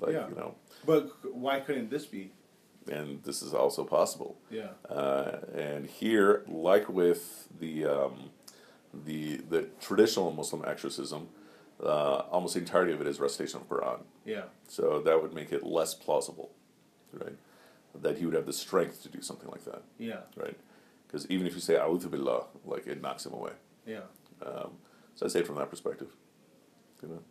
[0.00, 0.28] Like, Yeah.
[0.28, 2.32] you know, But why couldn't this be?
[2.88, 4.36] And this is also possible.
[4.50, 4.68] Yeah.
[4.88, 8.30] Uh, and here, like with the um,
[8.92, 11.28] the the traditional Muslim exorcism,
[11.82, 14.00] uh, almost the entirety of it is recitation of Quran.
[14.24, 14.44] Yeah.
[14.66, 16.50] So that would make it less plausible,
[17.12, 17.36] right?
[18.00, 20.20] That he would have the strength to do something like that, Yeah.
[20.36, 20.56] right?
[21.06, 23.52] Because even if you say "A'udhu billah," like it knocks him away.
[23.86, 24.02] Yeah.
[24.44, 24.72] Um,
[25.14, 26.08] so I say it from that perspective,
[27.02, 27.22] you know.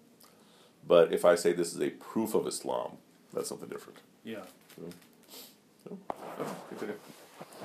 [0.86, 2.98] But if I say this is a proof of Islam,
[3.34, 4.00] that's something different.
[4.24, 4.44] Yeah.
[5.88, 6.96] So, oh, continue.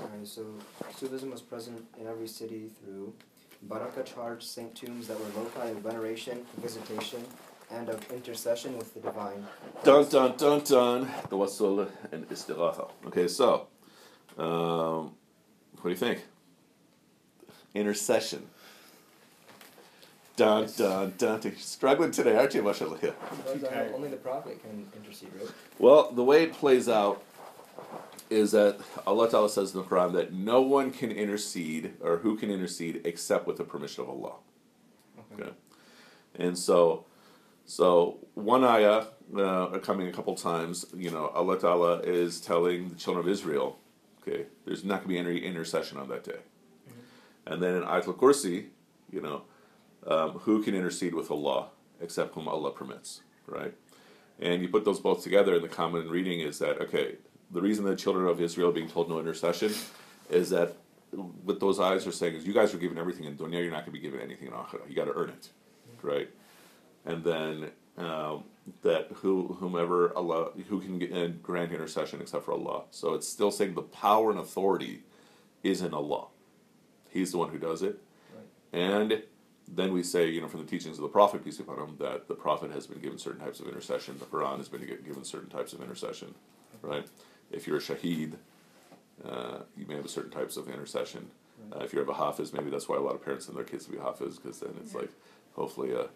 [0.00, 0.46] Alright, so
[0.96, 3.12] Sufism was present in every city through
[3.62, 7.24] Baraka charged saint tombs that were loci of veneration, visitation,
[7.70, 9.44] and of intercession with the divine.
[9.82, 11.06] Dun dun dun dun.
[11.28, 12.90] Tawassul and istighatha.
[13.06, 13.66] Okay, so
[14.38, 15.12] um,
[15.80, 16.24] what do you think?
[17.74, 18.48] Intercession.
[20.36, 21.40] Dun dun dun.
[21.42, 22.98] You're struggling today, aren't you, mashallah?
[23.02, 23.10] Yeah.
[23.52, 25.50] Because, uh, only the prophet can intercede, right?
[25.78, 27.22] Well, the way it plays out
[28.32, 32.36] is that Allah Ta'ala says in the Quran that no one can intercede or who
[32.36, 34.34] can intercede except with the permission of Allah.
[35.32, 35.42] Okay.
[35.42, 35.52] Okay.
[36.34, 37.04] And so,
[37.64, 39.04] so one ayah
[39.36, 43.78] uh, coming a couple times, you know, Allah Ta'ala is telling the children of Israel,
[44.20, 46.40] okay, there's not going to be any intercession on that day.
[47.46, 48.66] And then in Ayatul Kursi,
[49.10, 49.42] you know,
[50.06, 51.68] um, who can intercede with Allah
[52.00, 53.74] except whom Allah permits, right?
[54.40, 57.16] And you put those both together, and the common reading is that, okay,
[57.52, 59.72] the reason the children of Israel are being told no intercession
[60.30, 60.76] is that
[61.44, 63.84] what those eyes are saying is you guys are given everything in dunya, you're not
[63.84, 64.88] going to be given anything in akhirah.
[64.88, 65.50] You got to earn it,
[66.02, 66.30] right?
[67.04, 68.44] And then um,
[68.82, 72.84] that who whomever Allah who can get, and grant intercession except for Allah.
[72.90, 75.02] So it's still saying the power and authority
[75.62, 76.26] is in Allah.
[77.10, 78.00] He's the one who does it,
[78.34, 78.46] Right.
[78.72, 79.22] and
[79.68, 81.96] then we say, you know, from the teachings of the Prophet, peace be upon him,
[81.98, 84.16] that the Prophet has been given certain types of intercession.
[84.18, 86.34] The Quran has been given certain types of intercession,
[86.82, 87.06] right?
[87.52, 88.34] If you're a shaheed,
[89.24, 91.30] uh, you may have certain types of intercession.
[91.74, 93.64] Uh, if you have a hafiz, maybe that's why a lot of parents send their
[93.64, 95.10] kids to be hafiz, because then it's like
[95.54, 96.06] hopefully a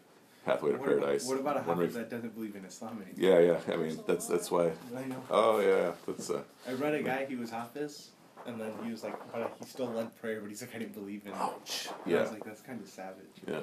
[0.44, 1.26] pathway to What about, paradise.
[1.28, 3.14] what about a hafiz that doesn't believe in Islam anymore?
[3.16, 3.72] Yeah, yeah.
[3.72, 4.72] I mean, that's that's why.
[4.96, 5.22] I know.
[5.30, 8.10] Oh yeah, that's uh, I read a guy, he was hafiz,
[8.46, 10.94] and then he was like, but he still led prayer, but he's like, I didn't
[10.94, 11.36] believe in it.
[11.36, 11.88] ouch.
[12.04, 13.24] And I Yeah, was like, that's kind of savage.
[13.46, 13.60] yeah.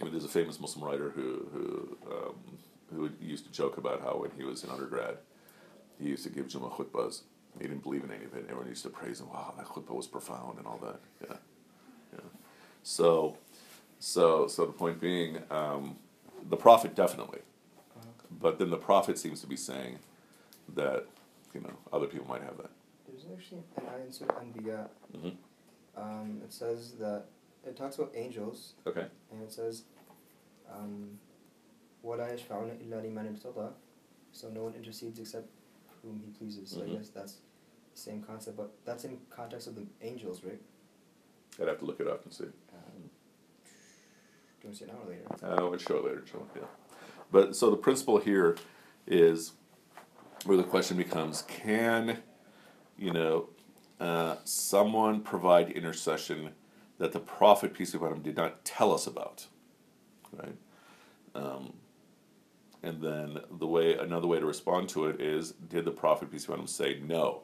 [0.00, 2.58] I mean, there's a famous Muslim writer who who um,
[2.94, 5.18] who used to joke about how when he was in undergrad,
[6.01, 7.21] he used to give Jumu'ah khutbahs.
[7.59, 8.43] He didn't believe in any of it.
[8.49, 9.29] Everyone used to praise him.
[9.29, 10.99] Wow, that khutbah was profound and all that.
[11.27, 11.37] Yeah,
[12.13, 12.19] yeah.
[12.83, 13.37] So,
[13.99, 15.95] so so the point being, um,
[16.49, 17.39] the prophet definitely,
[17.95, 18.05] Uh-huh.
[18.39, 19.97] but then the prophet seems to be saying
[20.75, 21.05] that
[21.53, 22.69] you know other people might have that.
[23.07, 24.89] There's actually an ayah in Surah Anbiya.
[25.15, 25.35] Mhm.
[25.95, 27.25] Um, it says that
[27.65, 29.07] it talks about angels, Okay.
[29.31, 29.83] and it says,
[30.71, 31.19] um,
[32.05, 33.73] وَلَا يَشْفَعُونَ إِلَّا لِمَنِ ارْتَضَى
[34.31, 35.47] So no one intercedes except
[36.02, 36.70] whom he pleases.
[36.70, 36.92] So Mhm.
[36.92, 40.60] I guess that's the same concept, but that's in context of the angels, right?
[41.60, 42.44] I'd have to look it up and see.
[42.44, 42.52] Um,
[43.62, 45.26] do you want to see it now or later?
[45.44, 46.62] Uh, we'll show it later, show yeah.
[47.30, 48.56] But so the principle here
[49.06, 49.52] is
[50.44, 52.22] where the question becomes: Can
[52.96, 53.50] you know
[54.00, 56.54] uh, someone provide intercession
[56.98, 59.46] that the prophet peace be upon him did not tell us about,
[60.32, 60.56] right?
[61.34, 61.74] Um,
[62.82, 66.46] and then the way another way to respond to it is: Did the prophet peace
[66.46, 67.42] be upon him say no?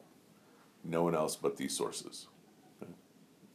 [0.83, 2.27] No one else but these sources.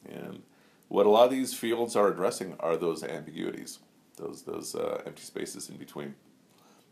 [0.06, 0.42] And
[0.88, 3.78] what a lot of these fields are addressing are those ambiguities,
[4.16, 6.14] those those uh, empty spaces in between.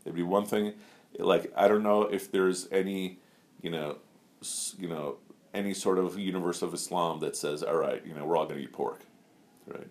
[0.03, 0.73] It'd be one thing,
[1.19, 3.19] like I don't know if there's any,
[3.61, 3.97] you know,
[4.77, 5.17] you know,
[5.53, 8.57] any sort of universe of Islam that says, all right, you know, we're all going
[8.57, 9.01] to eat pork,
[9.67, 9.87] right?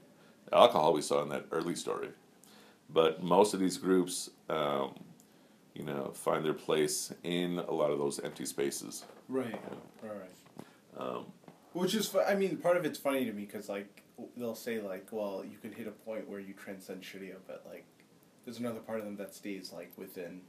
[0.53, 2.09] Alcohol we saw in that early story,
[2.93, 4.95] but most of these groups, um,
[5.75, 9.05] you know, find their place in a lot of those empty spaces.
[9.29, 9.51] Right.
[9.51, 10.09] Yeah.
[10.09, 10.19] Right.
[10.21, 11.07] right.
[11.09, 11.27] Um,
[11.73, 14.03] Which is, I mean, part of it's funny to me because like
[14.37, 17.87] they'll say like, well, you can hit a point where you transcend Sharia, but like,
[18.45, 20.43] there's another part of them that stays like within,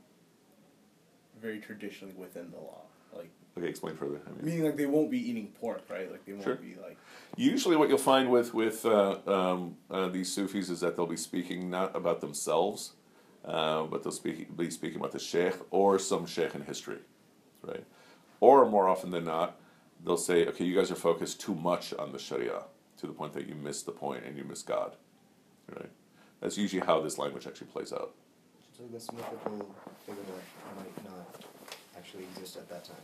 [1.41, 2.82] very traditionally within the law.
[3.13, 4.21] Like okay, explain further.
[4.25, 6.11] I mean, meaning like they won't be eating pork, right?
[6.11, 6.55] Like they won't Sure.
[6.55, 6.97] be like.
[7.35, 11.17] Usually, what you'll find with with uh, um, uh, these Sufis is that they'll be
[11.17, 12.93] speaking not about themselves,
[13.45, 16.99] uh, but they'll speak, be speaking about the sheikh or some sheikh in history,
[17.63, 17.85] right?
[18.39, 19.59] Or more often than not,
[20.03, 22.63] they'll say, "Okay, you guys are focused too much on the Sharia
[22.97, 24.95] to the point that you miss the point and you miss God."
[25.69, 25.89] Right?
[26.41, 28.13] That's usually how this language actually plays out.
[28.77, 29.73] So this mythical
[30.05, 31.45] figure that might not
[31.97, 32.97] actually exist at that time.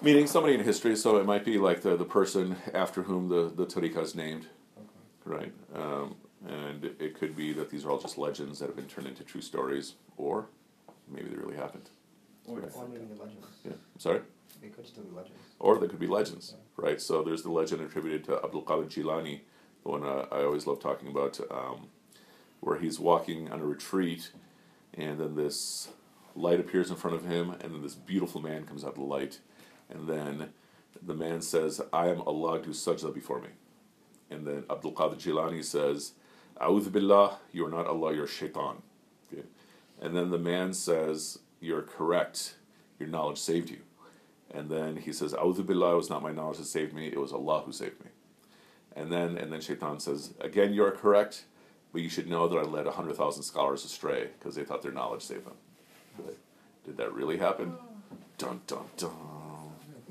[0.00, 3.52] Meaning somebody in history, so it might be like the, the person after whom the,
[3.54, 4.46] the tariqah is named,
[4.78, 4.88] Okay.
[5.24, 5.52] right?
[5.74, 6.14] Um,
[6.46, 9.24] and it could be that these are all just legends that have been turned into
[9.24, 10.46] true stories, or
[11.08, 11.90] maybe they really happened.
[12.46, 12.70] Or Right.
[12.76, 13.46] Or maybe the legends.
[13.64, 14.20] Yeah, sorry?
[14.62, 15.38] They could still be legends.
[15.58, 17.00] Or they could be legends, right?
[17.00, 19.40] So there's the legend attributed to Abdul Qadir Jilani,
[19.82, 21.88] the one uh, I always love talking about, um,
[22.60, 24.30] where he's walking on a retreat,
[24.94, 25.88] and then this
[26.38, 29.02] light appears in front of him, and then this beautiful man comes out of the
[29.02, 29.40] light,
[29.90, 30.50] and then
[31.02, 33.48] the man says, I am Allah, do sajda before me.
[34.30, 36.12] And then Abdul Qadir Jilani says,
[36.60, 38.82] A'udhu billah, you are not Allah, you're shaitan.
[39.32, 39.42] Okay?
[40.00, 42.54] And then the man says, You're correct,
[42.98, 43.80] your knowledge saved you.
[44.50, 47.20] And then he says, A'udhu billah, it was not my knowledge that saved me, it
[47.20, 48.10] was Allah who saved me.
[48.94, 51.44] And then and then Shaitan says, Again, you are correct,
[51.92, 55.22] but you should know that I led 100,000 scholars astray because they thought their knowledge
[55.22, 55.54] saved them.
[56.88, 57.74] Did that really happen?
[58.38, 59.10] Dun dun dun.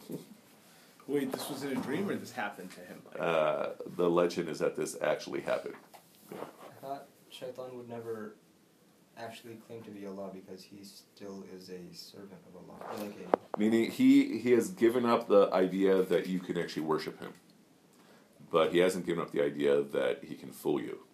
[1.08, 3.02] Wait, this was in a dream or this happened to him?
[3.20, 5.74] Uh, the legend is that this actually happened.
[6.32, 8.36] I thought Shaitan would never
[9.18, 12.80] actually claim to be Allah because he still is a servant of Allah.
[12.92, 16.84] Or like a, Meaning he he has given up the idea that you can actually
[16.84, 17.34] worship him,
[18.52, 21.07] but he hasn't given up the idea that he can fool you.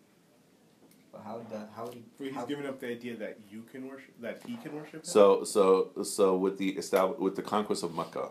[1.13, 1.69] But how did that?
[1.75, 4.57] How did Wait, he's how, giving up the idea that you can worship, that he
[4.57, 4.95] can worship.
[4.95, 5.03] him?
[5.03, 8.29] So so so with the estab- with the conquest of Mecca,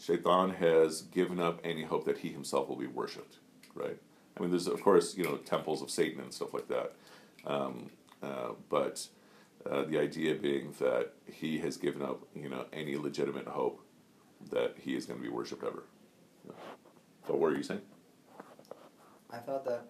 [0.00, 3.38] Shaitan has given up any hope that he himself will be worshipped.
[3.74, 3.98] Right.
[4.36, 6.92] I mean, there's of course you know temples of Satan and stuff like that,
[7.46, 7.90] um,
[8.22, 9.06] uh, but
[9.70, 13.82] uh, the idea being that he has given up you know any legitimate hope
[14.50, 15.84] that he is going to be worshipped ever.
[16.46, 16.52] Yeah.
[17.26, 17.82] So what are you saying?
[19.30, 19.84] I thought that.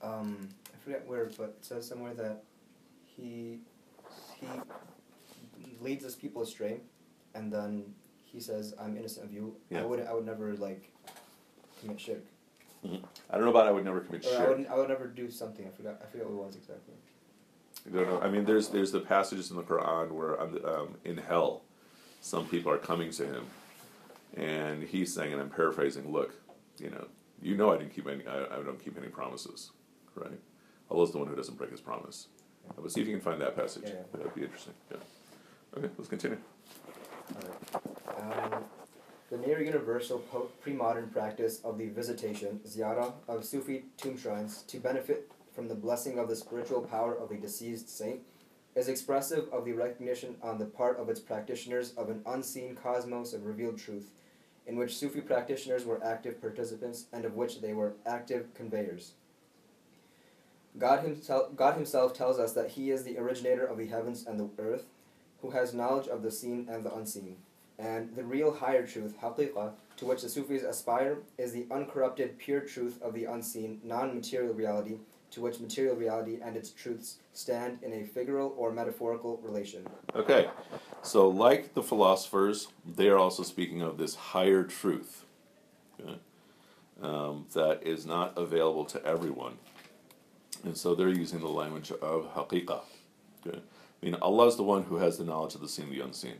[0.00, 0.57] Um, I
[0.88, 2.42] forget where, but it says somewhere that
[3.04, 3.60] he
[4.40, 4.46] he
[5.80, 6.80] leads his people astray,
[7.34, 7.84] and then
[8.24, 9.82] he says, "I'm innocent of you." Yeah.
[9.82, 10.90] I would I would never like
[11.80, 12.24] commit shirk.
[12.84, 15.30] I don't know about I would never commit Or I would I would never do
[15.30, 15.66] something.
[15.66, 16.94] I forgot I forget what it was exactly.
[17.86, 18.20] I don't know.
[18.20, 21.62] I mean, there's there's the passages in the Quran where the, um, in hell,
[22.20, 23.44] some people are coming to him,
[24.36, 26.34] and he's saying, and I'm paraphrasing, "Look,
[26.78, 27.06] you know,
[27.42, 29.70] you know, I didn't keep any, I, I don't keep any promises,
[30.14, 30.40] right?
[30.90, 32.28] Allah's the one who doesn't break His promise."
[32.68, 33.84] Uh, But see if you can find that passage.
[33.86, 34.02] Yeah, yeah.
[34.12, 34.74] That'd be interesting.
[34.90, 34.98] Yeah.
[35.76, 36.38] Okay, let's continue.
[38.18, 38.64] Um,
[39.30, 40.18] the near universal
[40.62, 46.18] pre-modern practice of the visitation, ziyarah, of Sufi tomb shrines to benefit from the blessing
[46.18, 48.20] of the spiritual power of a deceased saint
[48.74, 53.34] is expressive of the recognition on the part of its practitioners of an unseen cosmos
[53.34, 54.10] of revealed truth,
[54.66, 59.12] in which Sufi practitioners were active participants and of which they were active conveyors.
[60.76, 64.38] God himself, God himself tells us that He is the originator of the heavens and
[64.38, 64.84] the earth,
[65.40, 67.36] who has knowledge of the seen and the unseen.
[67.78, 72.60] And the real higher truth, haqiqah, to which the Sufis aspire, is the uncorrupted, pure
[72.60, 74.98] truth of the unseen, non material reality,
[75.30, 79.86] to which material reality and its truths stand in a figural or metaphorical relation.
[80.14, 80.48] Okay,
[81.02, 85.24] so like the philosophers, they are also speaking of this higher truth
[86.00, 86.18] okay,
[87.02, 89.58] um, that is not available to everyone.
[90.64, 92.80] And so they're using the language of haqiqah.
[93.46, 93.58] Okay?
[93.58, 96.04] I mean, Allah is the one who has the knowledge of the seen and the
[96.04, 96.38] unseen.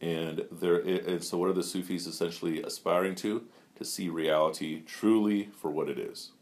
[0.00, 3.44] And there, and so what are the Sufis essentially aspiring to?
[3.76, 6.32] To see reality truly for what it is.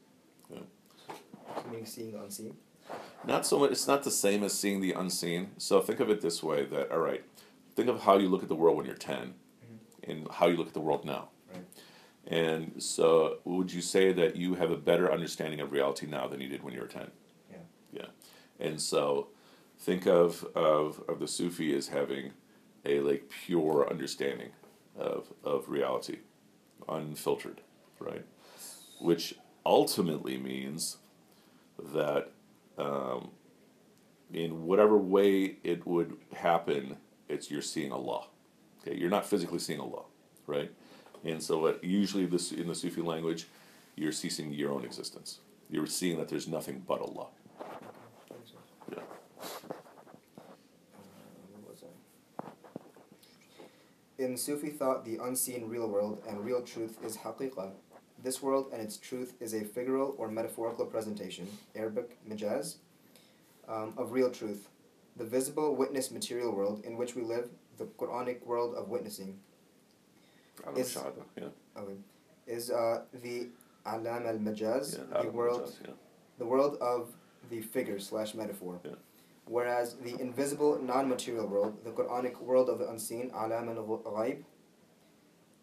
[1.70, 2.56] Meaning seeing the unseen.
[3.26, 3.70] Not so much.
[3.70, 5.50] It's not the same as seeing the unseen.
[5.58, 7.22] So think of it this way: that all right,
[7.74, 10.10] think of how you look at the world when you're 10 mm-hmm.
[10.10, 11.28] and how you look at the world now.
[12.26, 16.40] And so, would you say that you have a better understanding of reality now than
[16.40, 17.10] you did when you were ten?
[17.50, 17.56] Yeah.
[17.92, 18.06] Yeah.
[18.60, 19.28] And so,
[19.78, 22.32] think of of, of the Sufi as having
[22.84, 24.50] a like pure understanding
[24.96, 26.18] of of reality,
[26.88, 27.60] unfiltered,
[27.98, 28.24] right?
[29.00, 29.34] Which
[29.66, 30.98] ultimately means
[31.92, 32.30] that
[32.78, 33.30] um,
[34.32, 36.96] in whatever way it would happen,
[37.28, 38.26] it's you're seeing Allah.
[38.80, 40.02] Okay, you're not physically seeing Allah,
[40.46, 40.70] right?
[41.24, 43.46] And so, usually this in the Sufi language,
[43.96, 45.38] you're ceasing your own existence.
[45.70, 47.28] You're seeing that there's nothing but Allah.
[48.90, 48.98] Yeah.
[48.98, 49.02] Uh,
[51.52, 51.92] what was I?
[54.22, 57.70] In Sufi thought, the unseen real world and real truth is haqiqah.
[58.22, 62.76] This world and its truth is a figural or metaphorical presentation, Arabic majaz,
[63.68, 64.68] um, of real truth.
[65.16, 67.48] The visible witness material world in which we live,
[67.78, 69.38] the Quranic world of witnessing,
[70.76, 71.44] Is- Shahada, yeah.
[71.76, 71.96] okay,
[72.46, 73.48] is uh, the
[73.86, 75.22] alam al majaz, yeah.
[75.22, 75.94] the world Majaz, yeah.
[76.38, 77.09] the world of
[77.50, 78.80] the figure slash metaphor.
[78.84, 78.92] Yeah.
[79.46, 84.44] Whereas the invisible, non-material world, the Quranic world of the unseen, alam al-ghaib,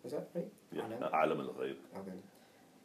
[0.03, 0.47] is that right?
[0.71, 0.83] Yeah.
[0.85, 1.09] Alam?
[1.13, 1.75] Alam al-ghayb.
[1.97, 2.11] Okay.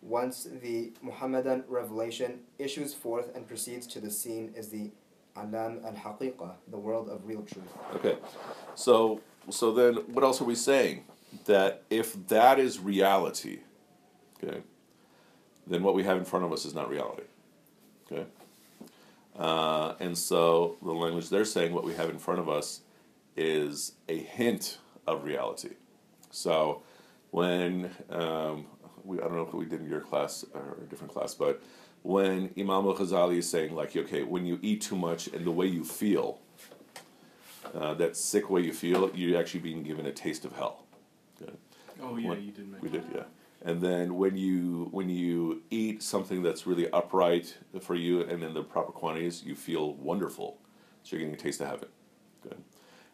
[0.03, 4.91] Once the Muhammadan revelation issues forth and proceeds to the scene is the
[5.37, 7.73] alam al-haqiqah, the world of real truth.
[7.97, 8.17] Okay,
[8.75, 11.05] so so then what else are we saying?
[11.47, 13.61] That if that is reality,
[14.43, 14.63] okay,
[15.67, 17.25] then what we have in front of us is not reality.
[18.07, 18.27] Okay,
[19.39, 22.81] uh, and so the language they're saying what we have in front of us
[23.37, 25.71] is a hint of reality.
[26.31, 26.83] So
[27.31, 28.67] when um,
[29.05, 31.63] we, I don't know if we did in your class or a different class, but
[32.03, 35.51] when Imam Al Ghazali is saying like, okay, when you eat too much and the
[35.51, 36.39] way you feel,
[37.75, 40.84] uh, that sick way you feel, you're actually being given a taste of hell.
[41.43, 41.53] Okay.
[42.03, 42.81] Oh yeah, What- you did mention.
[42.81, 43.25] We did, yeah.
[43.63, 48.53] And then when you when you eat something that's really upright for you and in
[48.53, 50.59] the proper quantities, you feel wonderful.
[51.03, 51.89] So you're getting a taste of heaven.
[52.43, 52.63] Good.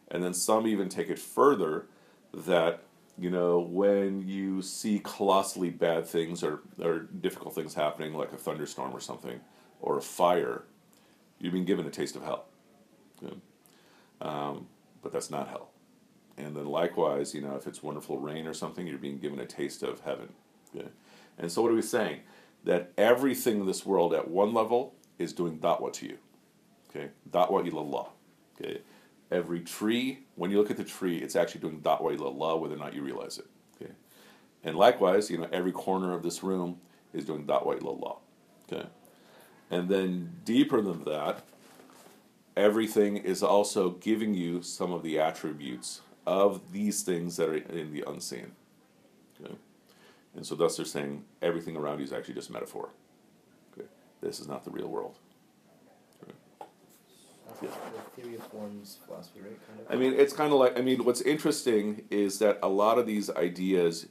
[0.09, 1.87] And then some even take it further
[2.33, 2.83] that
[3.17, 8.37] you know, when you see colossally bad things or, or difficult things happening, like a
[8.37, 9.39] thunderstorm or something,
[9.79, 10.63] or a fire,
[11.39, 12.45] you've been given a taste of hell.
[13.23, 13.35] Okay?
[14.21, 14.67] Um,
[15.01, 15.70] but that's not hell.
[16.41, 19.45] And then likewise, you know, if it's wonderful rain or something, you're being given a
[19.45, 20.29] taste of heaven.
[20.75, 20.87] Okay?
[21.37, 22.21] And so what are we saying?
[22.63, 26.17] That everything in this world at one level is doing da'wah to you.
[26.89, 27.09] Okay?
[27.29, 28.09] Da'wah ilallah.
[28.59, 28.81] Okay?
[29.31, 32.79] Every tree, when you look at the tree, it's actually doing da'wah ilallah whether or
[32.79, 33.45] not you realize it.
[33.79, 33.91] Okay?
[34.63, 36.79] And likewise, you know, every corner of this room
[37.13, 38.17] is doing da'wah ilallah.
[38.71, 38.87] Okay?
[39.69, 41.43] And then deeper than that,
[42.57, 47.91] everything is also giving you some of the attributes of these things that are in
[47.91, 48.51] the unseen.
[49.43, 49.55] Okay?
[50.35, 52.89] And so thus they're saying everything around you is actually just metaphor.
[53.73, 53.87] Okay?
[54.21, 55.17] This is not the real world.
[57.61, 57.75] That's
[58.15, 59.67] the theory of forms philosophy, right?
[59.67, 59.93] Kind of.
[59.93, 63.05] I mean, it's kind of like, I mean, what's interesting is that a lot of
[63.05, 64.07] these ideas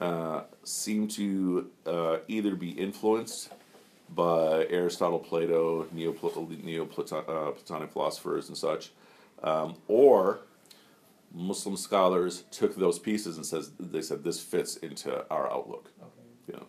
[0.00, 3.52] uh, seem to uh, either be influenced
[4.14, 8.92] by Aristotle, Plato, Neoplatonic uh, Platonic philosophers, and such,
[9.42, 10.40] um, or
[11.34, 15.90] Muslim scholars took those pieces and says they said this fits into our outlook.
[16.00, 16.10] Okay.
[16.48, 16.66] You know.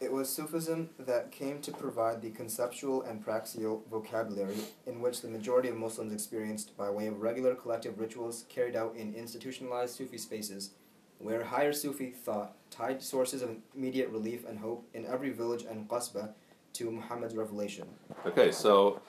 [0.00, 4.56] It was Sufism that came to provide the conceptual and praxial vocabulary
[4.86, 8.94] in which the majority of Muslims experienced by way of regular collective rituals carried out
[8.96, 10.70] in institutionalized Sufi spaces,
[11.18, 15.88] where higher Sufi thought tied sources of immediate relief and hope in every village and
[15.88, 16.30] qasbah
[16.74, 17.86] to Muhammad's revelation.
[18.26, 19.00] Okay, so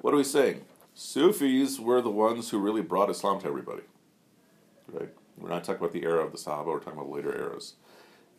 [0.00, 0.64] what are we saying?
[0.98, 3.82] Sufis were the ones who really brought Islam to everybody.
[4.88, 5.10] Right?
[5.36, 7.74] We're not talking about the era of the Sahaba, we're talking about later eras.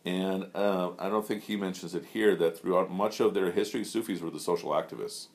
[0.04, 3.84] And uh, I don't think he mentions it here that throughout much of their history,
[3.84, 5.28] Sufis were the social activists.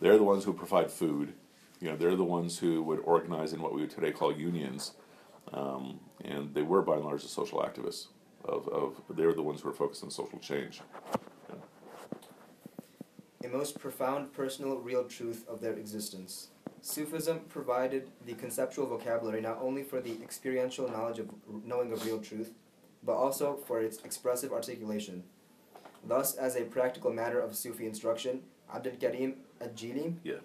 [0.00, 1.34] They're the ones who provide food.
[1.80, 4.94] You know, they're the ones who would organize in what we would today call unions.
[5.52, 8.08] Um, and they were by and large the social activists.
[8.44, 10.80] Of, of they were the ones who were focused on social change.
[13.44, 16.48] A most profound personal real truth of their existence.
[16.80, 21.28] Sufism provided the conceptual vocabulary not only for the experiential knowledge of
[21.62, 22.54] knowing of real truth,
[23.02, 25.24] but also for its expressive articulation.
[26.06, 30.40] Thus, as a practical matter of Sufi instruction, Abdul Karim al-Jili, Yeah.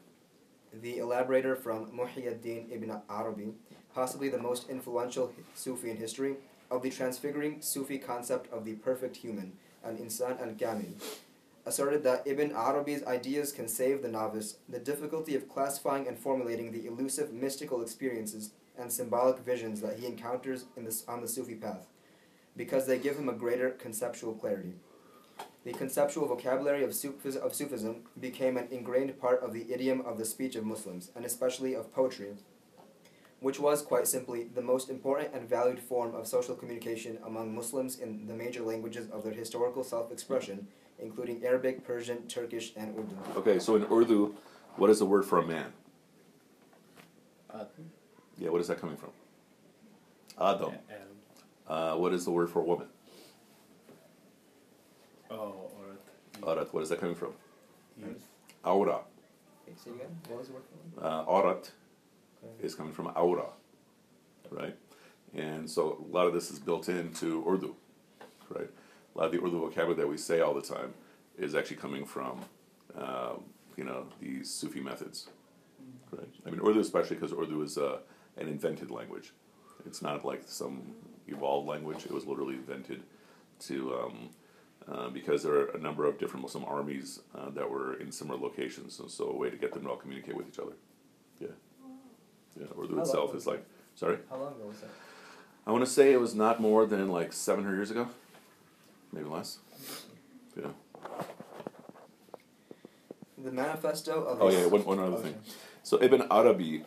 [0.74, 3.54] the elaborator from Muhyiddin ibn Arabi,
[3.94, 6.36] possibly the most influential Sufi in history,
[6.70, 10.94] of the transfiguring Sufi concept of the perfect human, an insan al kamil,
[11.66, 16.72] asserted that Ibn Arabi's ideas can save the novice the difficulty of classifying and formulating
[16.72, 21.56] the elusive mystical experiences and symbolic visions that he encounters in this, on the Sufi
[21.56, 21.86] path,
[22.56, 24.74] because they give him a greater conceptual clarity.
[25.66, 30.18] The conceptual vocabulary of, Sufis, of Sufism became an ingrained part of the idiom of
[30.18, 32.36] the speech of Muslims, and especially of poetry,
[33.42, 38.00] which was, quite simply, the most important and valued form of social communication among Muslims
[38.00, 40.68] in the major languages of their historical self expression,
[41.02, 43.16] including Arabic, Persian, Turkish, and Urdu.
[43.40, 44.36] Okay, so in Urdu,
[44.78, 45.72] what is the word for a man?
[47.54, 47.66] Uh,
[48.38, 49.10] Yeah, what is that coming from?
[50.40, 50.72] Adam.
[50.90, 51.00] and,
[51.68, 52.88] Uh, what is the word for a woman?
[55.30, 55.98] oh, or
[56.42, 56.74] Aurat.
[56.74, 57.34] What is that coming from?
[57.98, 58.26] youth.
[58.64, 59.02] Aura.
[59.68, 60.08] Okay, say again.
[60.28, 60.64] What was the word
[60.96, 61.72] for Uh, aurat
[62.44, 62.66] Okay.
[62.66, 63.50] is coming from aura,
[64.50, 64.76] right?
[65.34, 67.76] And so a lot of this is built into Urdu,
[68.50, 68.70] right?
[69.20, 70.94] Lot of the Urdu vocabulary that we say all the time
[71.38, 72.40] is actually coming from,
[72.98, 73.44] um,
[73.76, 75.28] you know, these Sufi methods,
[76.12, 76.30] right?
[76.48, 77.98] I mean, Urdu especially because Urdu is uh,
[78.38, 79.34] an invented language.
[79.86, 80.94] It's not like some
[81.28, 82.06] evolved language.
[82.06, 83.04] It was literally invented
[83.68, 84.30] to um,
[84.90, 88.40] uh, because there are a number of different Muslim armies uh, that were in similar
[88.40, 90.74] locations, and so a way to get them to all communicate with each other.
[91.42, 91.48] Yeah,
[92.58, 92.68] yeah.
[92.82, 93.66] Urdu How itself is like
[93.96, 94.20] sorry.
[94.30, 94.92] How long ago was that?
[95.68, 98.08] I want to say it was not more than like 700 years ago,
[99.12, 99.60] maybe less.
[100.56, 100.70] Yeah.
[103.44, 105.36] The manifesto of Oh yeah, one, one other thing.
[105.84, 106.84] So Ibn Arabi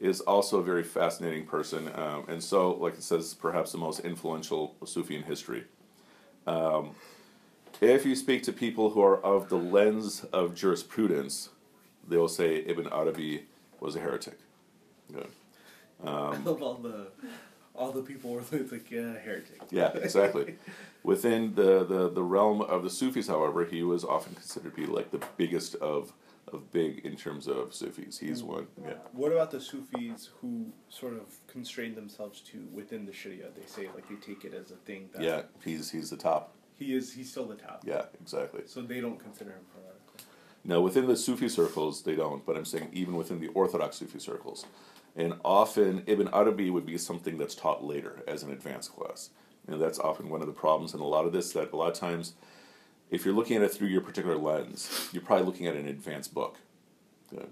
[0.00, 4.00] is also a very fascinating person, um, and so like it says, perhaps the most
[4.00, 5.64] influential Sufi in history.
[6.46, 6.94] Um,
[7.80, 11.48] if you speak to people who are of the lens of jurisprudence,
[12.06, 13.46] they will say Ibn Arabi
[13.80, 14.38] was a heretic.
[15.12, 15.22] Yeah.
[16.04, 17.08] I love all the
[17.74, 19.60] all the people were like yeah, heretic.
[19.70, 20.56] Yeah, exactly.
[21.02, 24.86] Within the, the, the realm of the Sufis, however, he was often considered to be
[24.86, 26.12] like the biggest of
[26.52, 28.18] of big in terms of Sufis.
[28.18, 28.46] He's mm.
[28.46, 28.66] one.
[28.82, 28.94] Yeah.
[29.12, 33.48] What about the Sufis who sort of constrain themselves to within the Sharia?
[33.56, 36.54] They say like they take it as a thing that Yeah, he's he's the top.
[36.76, 37.82] he is he's still the top.
[37.84, 38.62] Yeah, exactly.
[38.66, 39.94] So they don't consider him heretical.
[40.66, 44.18] Now, within the Sufi circles, they don't, but I'm saying even within the Orthodox Sufi
[44.18, 44.64] circles.
[45.16, 49.30] And often, Ibn Arabi would be something that's taught later as an advanced class.
[49.66, 51.92] And that's often one of the problems in a lot of this, that a lot
[51.92, 52.34] of times,
[53.10, 56.34] if you're looking at it through your particular lens, you're probably looking at an advanced
[56.34, 56.58] book.
[57.30, 57.50] Good.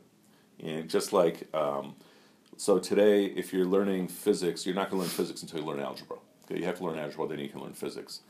[0.62, 1.94] And just like, um,
[2.56, 5.80] so today, if you're learning physics, you're not going to learn physics until you learn
[5.80, 6.18] algebra.
[6.44, 8.20] Okay, you have to learn algebra, then you can learn physics.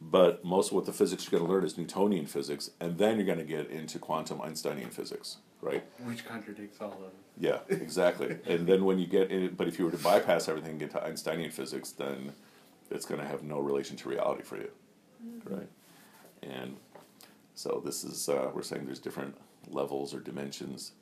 [0.00, 3.16] But most of what the physics you're going to learn is Newtonian physics, and then
[3.16, 5.84] you're going to get into quantum Einsteinian physics, right?
[6.04, 7.14] Which contradicts all of it.
[7.38, 8.38] Yeah, exactly.
[8.46, 10.90] and then when you get in, but if you were to bypass everything and get
[10.92, 12.32] to Einsteinian physics, then
[12.90, 14.70] it's going to have no relation to reality for you,
[15.44, 15.68] right?
[16.42, 16.76] And
[17.54, 19.36] so this is uh, we're saying there's different
[19.68, 20.92] levels or dimensions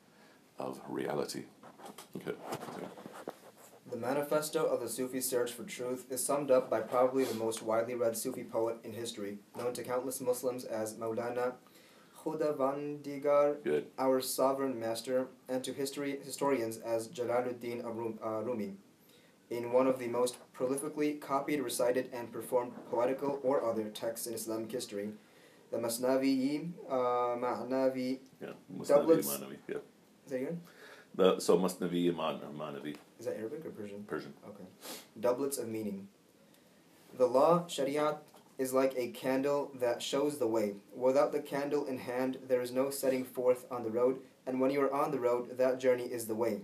[0.57, 1.43] of reality.
[2.15, 2.31] Okay.
[2.31, 2.87] okay.
[3.91, 7.61] The manifesto of the Sufi search for truth is summed up by probably the most
[7.61, 11.53] widely read Sufi poet in history, known to countless Muslims as Maulana
[12.25, 13.85] Khudavandigar, Good.
[13.99, 18.73] our sovereign master, and to history historians as Jalaluddin uh, Rumi.
[19.51, 24.33] In one of the most prolifically copied, recited, and performed poetical or other texts in
[24.33, 25.11] Islamic history,
[25.71, 26.93] the Masnavi, uh,
[27.37, 28.49] Ma'navi, Yeah.
[28.75, 29.57] Manavi.
[29.67, 29.77] Yeah.
[30.25, 30.61] say again?
[31.13, 34.03] The, so Masnavi, Man, Manavi, Is that Arabic or Persian?
[34.07, 34.33] Persian.
[34.47, 34.65] Okay.
[35.19, 36.07] Doublets of meaning.
[37.17, 38.17] The law, Shariat,
[38.57, 40.75] is like a candle that shows the way.
[40.95, 44.71] Without the candle in hand, there is no setting forth on the road, and when
[44.71, 46.61] you are on the road, that journey is the way.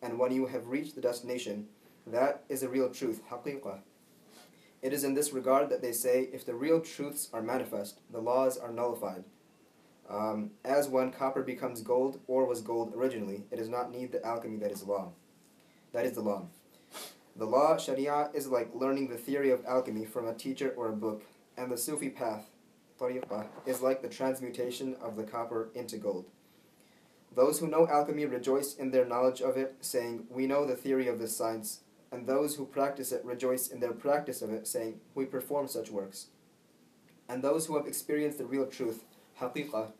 [0.00, 1.68] And when you have reached the destination,
[2.06, 3.22] that is a real truth.
[4.80, 8.20] It is in this regard that they say if the real truths are manifest, the
[8.20, 9.24] laws are nullified.
[10.08, 14.24] Um, as when copper becomes gold or was gold originally, it does not need the
[14.24, 15.12] alchemy that is law.
[15.92, 16.46] That is the law.
[17.38, 20.96] The law, Sharia, is like learning the theory of alchemy from a teacher or a
[20.96, 21.22] book,
[21.56, 22.46] and the Sufi path,
[23.00, 26.24] tariqah, is like the transmutation of the copper into gold.
[27.36, 31.06] Those who know alchemy rejoice in their knowledge of it, saying, We know the theory
[31.06, 34.98] of this science, and those who practice it rejoice in their practice of it, saying,
[35.14, 36.26] We perform such works.
[37.28, 39.04] And those who have experienced the real truth,
[39.40, 39.92] haqiqah,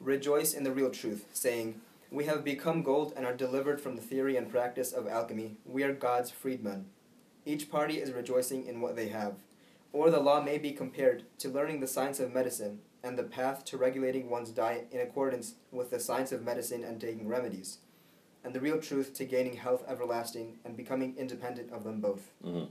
[0.00, 1.80] rejoice in the real truth, saying,
[2.10, 5.56] we have become gold and are delivered from the theory and practice of alchemy.
[5.64, 6.86] We are God's freedmen.
[7.46, 9.34] Each party is rejoicing in what they have.
[9.92, 13.64] Or the law may be compared to learning the science of medicine and the path
[13.66, 17.78] to regulating one's diet in accordance with the science of medicine and taking remedies,
[18.44, 22.30] and the real truth to gaining health everlasting and becoming independent of them both.
[22.42, 22.64] hmm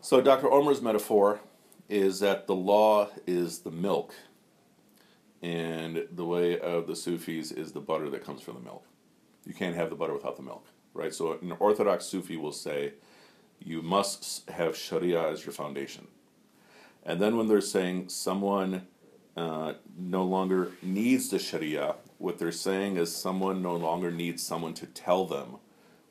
[0.00, 0.48] So Dr.
[0.48, 1.40] Umar's metaphor
[1.88, 4.14] is that the law is the milk,
[5.42, 8.84] and the way of the Sufis is the butter that comes from the milk.
[9.44, 11.12] You can't have the butter without the milk, right?
[11.12, 12.92] So an Orthodox Sufi will say,
[13.58, 16.06] you must have Sharia as your foundation.
[17.04, 18.86] And then when they're saying someone
[19.36, 24.74] uh, no longer needs the Sharia, what they're saying is someone no longer needs someone
[24.74, 25.56] to tell them,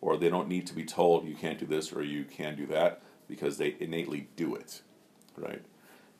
[0.01, 2.65] or they don't need to be told you can't do this or you can do
[2.67, 4.81] that because they innately do it,
[5.37, 5.61] right?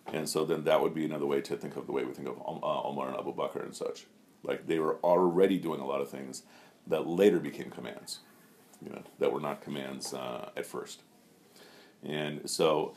[0.08, 2.28] And so then that would be another way to think of the way we think
[2.28, 4.06] of uh, Umar and Abu Bakr and such.
[4.44, 6.44] Like they were already doing a lot of things
[6.88, 8.20] that later became commands,
[8.84, 11.04] you know, that were not commands uh, at first.
[12.04, 12.96] And so,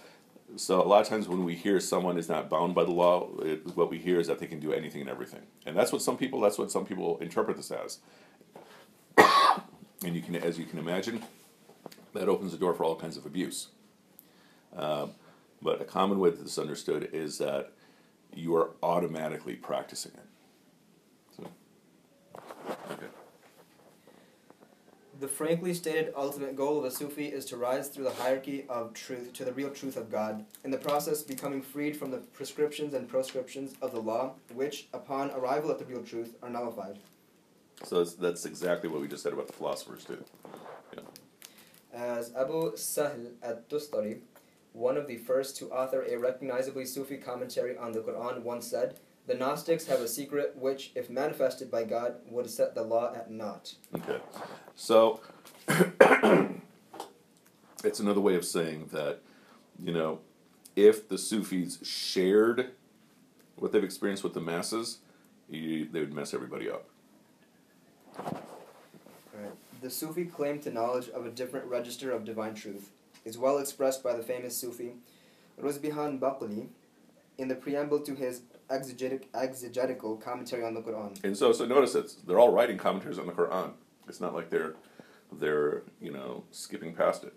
[0.56, 3.28] so a lot of times when we hear someone is not bound by the law,
[3.40, 6.00] it, what we hear is that they can do anything and everything, and that's what
[6.00, 7.98] some people that's what some people interpret this as.
[10.04, 11.22] and you can, as you can imagine,
[12.14, 13.68] that opens the door for all kinds of abuse.
[14.74, 15.12] Um,
[15.62, 17.72] but a common way that this is understood is that
[18.34, 20.28] you are automatically practicing it.
[21.36, 21.48] So,
[22.90, 23.06] okay.
[25.20, 28.92] The frankly stated ultimate goal of a Sufi is to rise through the hierarchy of
[28.94, 32.94] truth to the real truth of God, in the process becoming freed from the prescriptions
[32.94, 36.98] and proscriptions of the law, which, upon arrival at the real truth, are nullified.
[37.84, 40.22] So that's, that's exactly what we just said about the philosophers too.
[41.92, 44.18] As Abu Sahl at Tustari,
[44.74, 48.98] one of the first to author a recognizably Sufi commentary on the Quran, once said,
[49.26, 53.30] The Gnostics have a secret which, if manifested by God, would set the law at
[53.30, 53.74] naught.
[53.94, 54.18] Okay.
[54.74, 55.20] So
[57.84, 59.20] it's another way of saying that,
[59.82, 60.18] you know,
[60.74, 62.72] if the Sufis shared
[63.54, 64.98] what they've experienced with the masses,
[65.48, 66.88] you, they would mess everybody up.
[68.18, 69.52] Right.
[69.80, 72.90] The Sufi claim to knowledge of a different register of divine truth
[73.24, 74.92] is well expressed by the famous Sufi
[75.60, 76.68] Ruzbihan Baqli
[77.38, 81.22] in the preamble to his exegetic, exegetical commentary on the Quran.
[81.24, 83.72] And so, so notice that they're all writing commentaries on the Quran.
[84.08, 84.74] It's not like they're
[85.32, 87.32] they're you know skipping past it.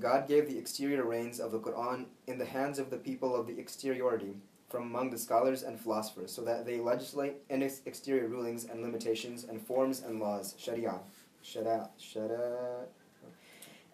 [0.00, 3.46] God gave the exterior reins of the Quran in the hands of the people of
[3.46, 4.34] the exteriority,
[4.68, 8.82] from among the scholars and philosophers, so that they legislate in ex- exterior rulings and
[8.82, 10.98] limitations and forms and laws, sharia,
[11.42, 12.86] sharia, sharia.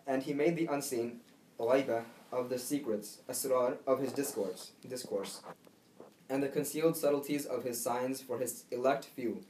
[0.07, 1.21] And he made the unseen,
[1.59, 5.43] ghaiba, of the secrets, asrar, of his discourse, discourse,
[6.29, 9.43] and the concealed subtleties of his signs for his elect few,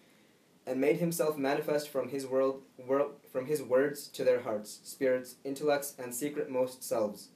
[0.67, 5.37] and made himself manifest from his world, world from his words to their hearts, spirits,
[5.45, 7.29] intellects, and secret most selves,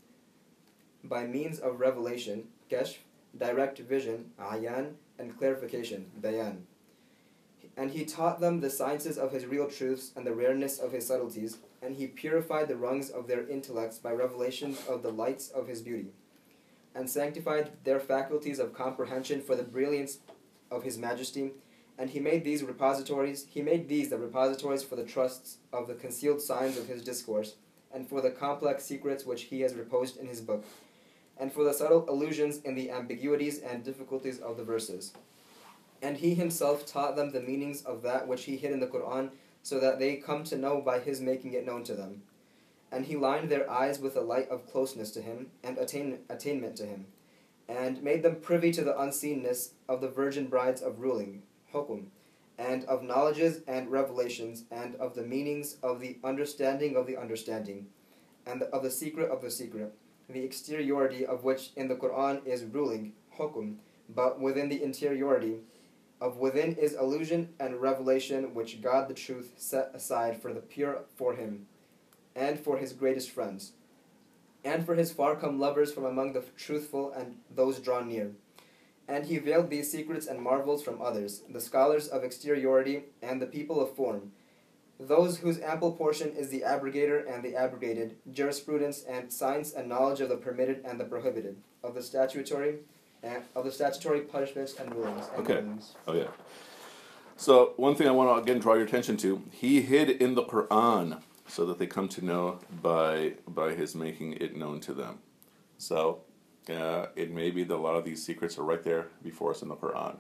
[1.03, 2.97] by means of revelation, kashf,
[3.37, 6.67] direct vision, ayan, and clarification, bayan.
[7.77, 11.07] And he taught them the sciences of his real truths and the rareness of his
[11.07, 15.68] subtleties, and he purified the rungs of their intellects by revelations of the lights of
[15.68, 16.12] his beauty,
[16.95, 20.18] and sanctified their faculties of comprehension for the brilliance
[20.70, 21.53] of his majesty.
[21.97, 25.95] And he made these repositories, he made these the repositories for the trusts of the
[25.95, 27.55] concealed signs of his discourse,
[27.93, 30.64] and for the complex secrets which he has reposed in his book,
[31.39, 35.12] and for the subtle allusions in the ambiguities and difficulties of the verses.
[36.03, 39.30] And he himself taught them the meanings of that which he hid in the Quran,
[39.65, 42.23] so that they come to know by his making it known to them.
[42.93, 46.77] And he lined their eyes with a light of closeness to him, and attain, attainment
[46.77, 47.07] to him,
[47.67, 51.43] and made them privy to the unseenness of the virgin brides of ruling,
[51.73, 52.09] hukum,
[52.59, 57.87] and of knowledges and revelations, and of the meanings of the understanding of the understanding,
[58.47, 59.95] and of the secret of the secret,
[60.29, 63.77] the exteriority of which in the Quran is ruling, hukum,
[64.15, 65.61] but within the interiority
[66.21, 71.03] of within is illusion and revelation which God the truth set aside for the pure
[71.17, 71.67] for him,
[72.35, 73.73] and for his greatest friends,
[74.65, 78.33] and for his far come lovers from among the truthful and those drawn near.
[79.07, 83.47] And he veiled these secrets and marvels from others, the scholars of exteriority and the
[83.47, 84.33] people of form,
[84.99, 90.21] those whose ample portion is the abrogator and the abrogated, jurisprudence and science and knowledge
[90.21, 92.79] of the permitted and the prohibited, of the statutory
[93.55, 95.27] of the statutory punishments and rulings.
[95.37, 95.61] And Okay.
[95.61, 95.95] rulings.
[96.07, 96.29] Oh yeah.
[97.37, 100.45] So one thing I want to again draw your attention to: he hid in the
[100.45, 105.18] Quran so that they come to know by by his making it known to them.
[105.79, 106.22] So
[106.70, 109.62] uh, it may be that a lot of these secrets are right there before us
[109.62, 110.16] in the Quran.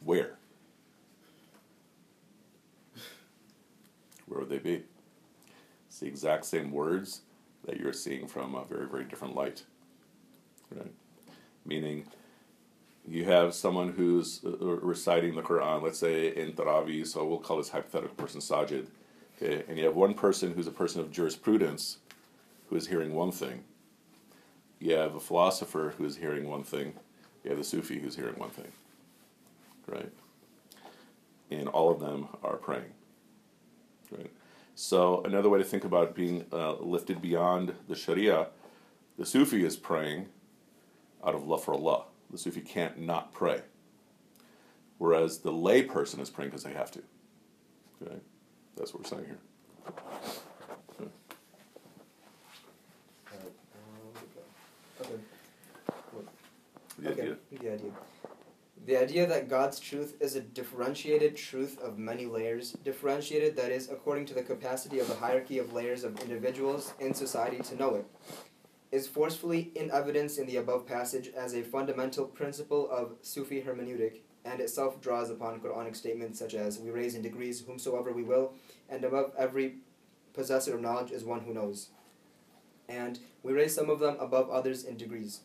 [0.00, 0.38] Where?
[4.26, 4.82] Where would they be?
[5.88, 7.20] It's the exact same words
[7.64, 9.64] that you're seeing from a very very different light.
[10.74, 10.92] Right?
[11.64, 12.06] Meaning
[13.08, 17.58] you have someone who's uh, reciting the Quran, let's say in Taraweeh, so we'll call
[17.58, 18.86] this hypothetical person Sajid,
[19.36, 21.98] okay, and you have one person who's a person of jurisprudence
[22.68, 23.62] who is hearing one thing.
[24.80, 26.94] You have a philosopher who is hearing one thing.
[27.44, 28.72] You have the Sufi who's hearing one thing,
[29.86, 30.10] right?
[31.50, 32.92] And all of them are praying,
[34.10, 34.30] right?
[34.74, 38.48] So another way to think about being uh, lifted beyond the Sharia,
[39.16, 40.26] the Sufi is praying
[41.24, 42.04] out of love for Allah.
[42.30, 43.62] The Sufi can't not pray.
[44.98, 47.02] Whereas the lay person is praying because they have to.
[48.02, 48.16] Okay?
[48.76, 49.38] That's what we're saying here.
[55.00, 55.20] Okay.
[56.98, 57.22] The okay.
[57.22, 57.36] idea.
[57.50, 57.90] The idea.
[58.86, 63.90] The idea that God's truth is a differentiated truth of many layers, differentiated that is
[63.90, 67.96] according to the capacity of the hierarchy of layers of individuals in society to know
[67.96, 68.06] it,
[68.96, 74.20] is forcefully in evidence in the above passage as a fundamental principle of Sufi hermeneutic,
[74.42, 78.54] and itself draws upon Quranic statements such as, We raise in degrees whomsoever we will,
[78.88, 79.74] and above every
[80.32, 81.90] possessor of knowledge is one who knows.
[82.88, 85.40] And we raise some of them above others in degrees.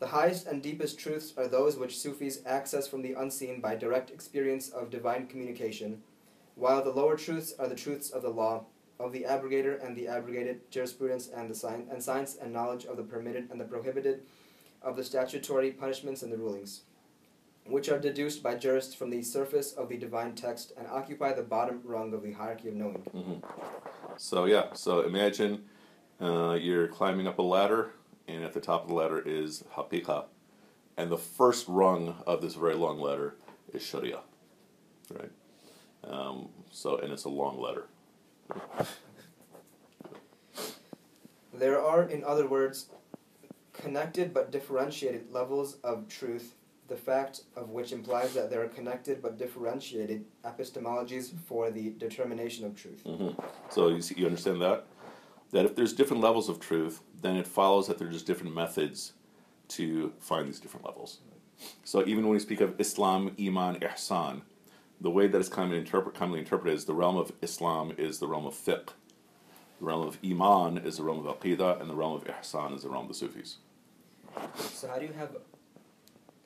[0.00, 4.10] The highest and deepest truths are those which Sufis access from the unseen by direct
[4.10, 6.02] experience of divine communication,
[6.56, 8.64] while the lower truths are the truths of the law,
[8.98, 12.96] of the abrogator and the abrogated, jurisprudence and the science, and science and knowledge of
[12.96, 14.22] the permitted and the prohibited,
[14.82, 16.82] of the statutory punishments and the rulings,
[17.66, 21.42] which are deduced by jurists from the surface of the divine text and occupy the
[21.42, 23.02] bottom rung of the hierarchy of knowing.
[23.12, 23.34] hmm
[24.16, 25.64] So, yeah, so imagine
[26.20, 27.90] uh, you're climbing up a ladder,
[28.28, 30.24] and at the top of the ladder is Haqiqa,
[30.96, 33.34] and the first rung of this very long ladder
[33.72, 34.20] is Sharia.
[35.12, 35.30] Right?
[36.04, 37.86] Um, so, and it's a long ladder.
[41.52, 42.86] There are, in other words,
[43.72, 46.54] connected but differentiated levels of truth,
[46.88, 52.64] the fact of which implies that there are connected but differentiated epistemologies for the determination
[52.64, 53.02] of truth.
[53.04, 53.30] hmm
[53.70, 54.86] So you, see, you understand that?
[55.52, 59.12] That if there's different levels of truth, then it follows that there's just different methods
[59.68, 61.20] to find these different levels.
[61.84, 64.42] So even when we speak of Islam, Iman, Ihsan,
[65.00, 68.26] the way that it's commonly, interpret, commonly interpreted is the realm of Islam is the
[68.26, 68.88] realm of fiqh.
[69.78, 72.82] The realm of Iman is the realm of Aqidah, and the realm of Ihsan is
[72.82, 73.56] the realm of the Sufis.
[74.58, 75.36] So how do you have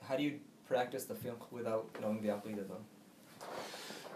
[0.07, 3.47] how do you practice the fiqh without knowing the aqidah though?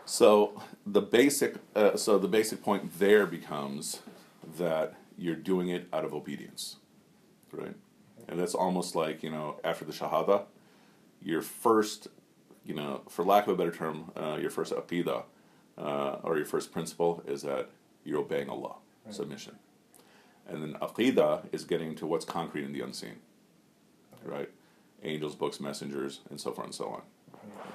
[0.05, 4.01] So the basic, uh, so the basic point there becomes
[4.57, 6.77] that you're doing it out of obedience,
[7.51, 7.75] right?
[8.27, 10.43] And that's almost like you know after the shahada,
[11.21, 12.07] your first,
[12.65, 15.23] you know, for lack of a better term, uh, your first aqidah
[15.77, 17.69] uh, or your first principle is that
[18.03, 19.13] you're obeying Allah, Right.
[19.13, 19.55] submission,
[20.47, 23.17] and then aqidah is getting to what's concrete and the unseen,
[24.15, 24.35] Okay.
[24.37, 24.49] right?
[25.03, 27.01] Angels, books, messengers, and so forth and so on.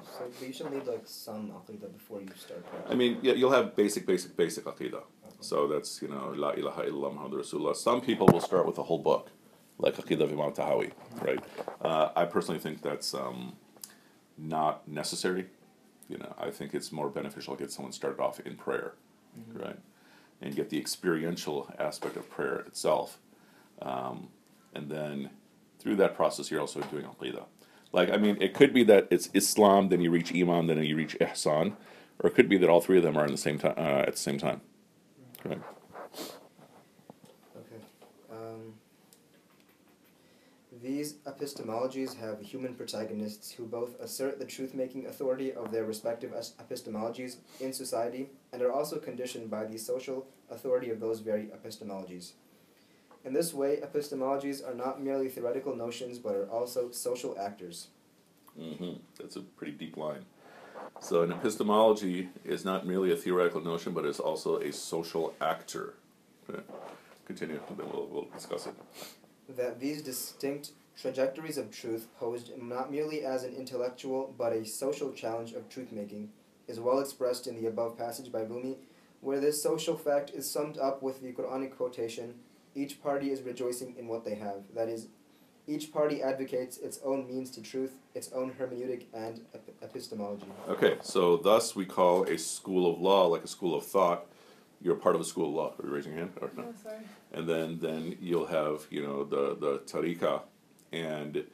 [0.03, 3.53] So but you should need like some aqidah before you start I mean, yeah, you'll
[3.53, 5.03] have basic, basic, basic aqidah.
[5.41, 7.75] So that's, you know, La ilaha illallah Muhammad Rasulullah.
[7.77, 9.31] Some people will start with a whole book,
[9.79, 10.91] like Aqidah of Imam Tahawi,
[11.23, 11.43] right?
[11.81, 13.55] Uh, I personally think that's um,
[14.41, 15.47] not necessary.
[16.09, 18.95] You know, I think it's more beneficial to get someone started off in prayer,
[19.39, 19.63] Mhm.
[19.65, 19.79] right?
[20.41, 23.19] And get the experiential aspect of prayer itself.
[23.83, 24.31] Um,
[24.75, 25.31] and then
[25.79, 27.45] through that process, you're also doing Aqidah.
[27.93, 30.97] Like, I mean, it could be that it's Islam, then you reach Iman, then you
[30.97, 31.77] reach Ihsan,
[32.21, 34.05] or it could be that all three of them are in the same time uh,
[34.07, 34.61] at the same time.
[35.45, 35.61] Right.
[37.57, 37.81] Okay.
[38.31, 38.75] Um,
[40.83, 46.33] these epistemologies have human protagonists who both assert the truth making authority of their respective
[46.33, 52.33] epistemologies in society and are also conditioned by the social authority of those very epistemologies.
[53.25, 57.89] In this way, epistemologies are not merely theoretical notions but are also social actors.
[58.59, 60.25] hmm That's a pretty deep line.
[61.01, 65.95] So, an epistemology is not merely a theoretical notion, but is also a social actor.
[67.27, 68.75] Continue, then we'll, we'll discuss it.
[69.57, 75.13] That these distinct trajectories of truth posed not merely as an intellectual but a social
[75.13, 76.31] challenge of truth making
[76.69, 78.77] is well expressed in the above passage by Rumi,
[79.21, 82.35] where this social fact is summed up with the Quranic quotation
[82.75, 84.63] each party is rejoicing in what they have.
[84.75, 85.09] That is,
[85.67, 90.47] each party advocates its own means to truth, its own hermeneutic and ep- epistemology.
[90.69, 94.27] Okay, so thus we call a school of law like a school of thought.
[94.83, 95.75] You're part of a school of law.
[95.79, 96.33] Are you raising your hand?
[96.41, 96.65] Or no?
[96.69, 96.97] Oh, sorry.
[97.33, 100.43] and then then you'll have you know the the tariqa,
[100.93, 101.45] and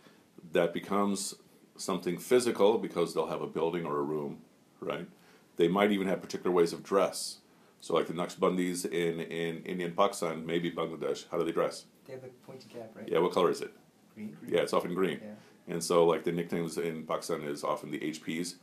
[0.53, 1.35] that becomes
[1.77, 4.39] something physical because they'll have a building or a room,
[4.81, 5.09] right?
[5.57, 7.39] They might even have particular ways of dress.
[7.81, 11.85] So like the Naqshbandis in in India and Pakistan, maybe Bangladesh, how do they dress?
[12.07, 13.09] They have the pointy cap, right?
[13.09, 13.72] Yeah, what color is it?
[14.14, 14.37] Green.
[14.47, 15.20] Yeah, it's often green.
[15.22, 15.74] Yeah.
[15.74, 18.55] And so like the nicknames in Pakistan is often the HPs,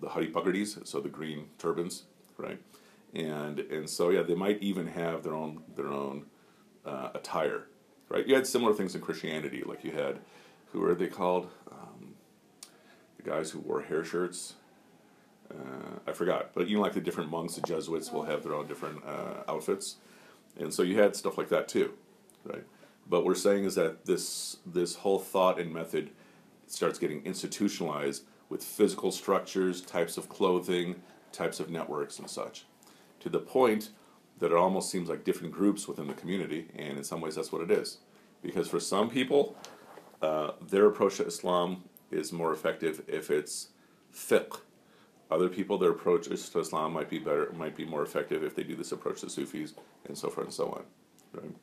[0.00, 2.02] the Hari Pagardis, so the green turbans,
[2.36, 2.60] right?
[3.14, 6.26] And and so yeah, they might even have their own their own
[6.84, 7.66] uh, attire,
[8.08, 8.26] right?
[8.26, 10.20] You had similar things in Christianity, like you had,
[10.72, 11.48] who are they called?
[11.70, 12.14] Um,
[13.16, 14.54] the guys who wore hair shirts.
[15.50, 18.52] Uh, I forgot, but you know, like the different monks, the Jesuits will have their
[18.52, 19.96] own different uh, outfits,
[20.58, 21.94] and so you had stuff like that too,
[22.44, 22.64] right?
[23.08, 26.10] But we're saying is that this this whole thought and method
[26.66, 30.96] starts getting institutionalized with physical structures, types of clothing,
[31.32, 32.66] types of networks, and such,
[33.20, 33.90] to the point
[34.38, 37.52] that it almost seems like different groups within the community, and in some ways that's
[37.52, 37.98] what it is.
[38.42, 39.56] Because for some people,
[40.22, 43.68] uh, their approach to Islam is more effective if it's
[44.14, 44.60] fiqh.
[45.30, 48.62] Other people, their approach to Islam might be better, might be more effective if they
[48.62, 49.74] do this approach to Sufis,
[50.06, 50.84] and so forth and so on.
[51.34, 51.54] Right?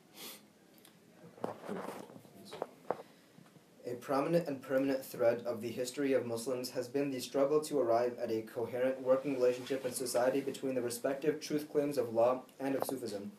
[3.88, 7.80] A prominent and permanent thread of the history of Muslims has been the struggle to
[7.80, 12.42] arrive at a coherent working relationship in society between the respective truth claims of law
[12.60, 13.32] and of Sufism.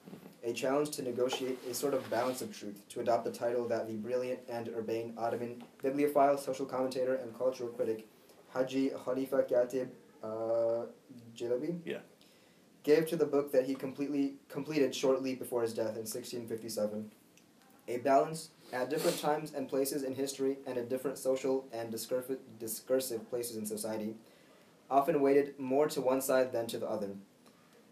[0.45, 3.89] A challenge to negotiate a sort of balance of truth, to adopt the title that
[3.89, 8.07] the brilliant and urbane Ottoman bibliophile, social commentator, and cultural critic
[8.51, 9.89] Haji Khalifa Katib
[10.23, 10.87] uh,
[11.37, 11.99] Jalabi Yeah.
[12.85, 17.11] gave to the book that he completely completed shortly before his death in 1657.
[17.89, 22.39] A balance at different times and places in history and at different social and discursive,
[22.59, 24.17] discursive places in society,
[24.91, 27.11] often weighted more to one side than to the other.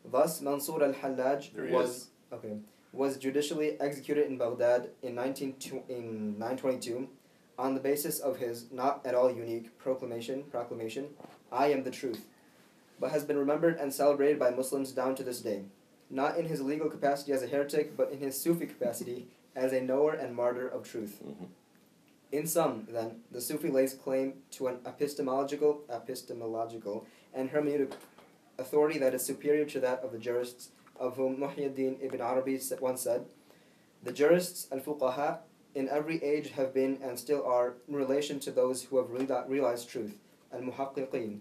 [0.05, 2.09] Thus, Mansur al-Hallaj was is.
[2.33, 2.59] okay
[2.93, 5.57] was judicially executed in Baghdad in 19,
[5.89, 7.09] in 922
[7.59, 11.09] on the basis of his not at all unique proclamation proclamation,
[11.51, 12.27] "I am the truth,"
[13.01, 15.65] but has been remembered and celebrated by Muslims down to this day,
[16.09, 19.81] not in his legal capacity as a heretic, but in his Sufi capacity as a
[19.81, 21.21] knower and martyr of truth.
[21.25, 21.49] Mhm.
[22.33, 27.93] In sum, then, the Sufi lays claim to an epistemological, epistemological, and hermeneutic
[28.59, 33.03] authority that is superior to that of the jurists, of whom Muhyiddin ibn Arabi once
[33.03, 33.27] said,
[34.03, 35.39] "The jurists and fuqaha
[35.75, 39.49] in every age have been and still are in relation to those who have reali-
[39.49, 40.19] realized truth,
[40.53, 41.41] and muhaqqiqin,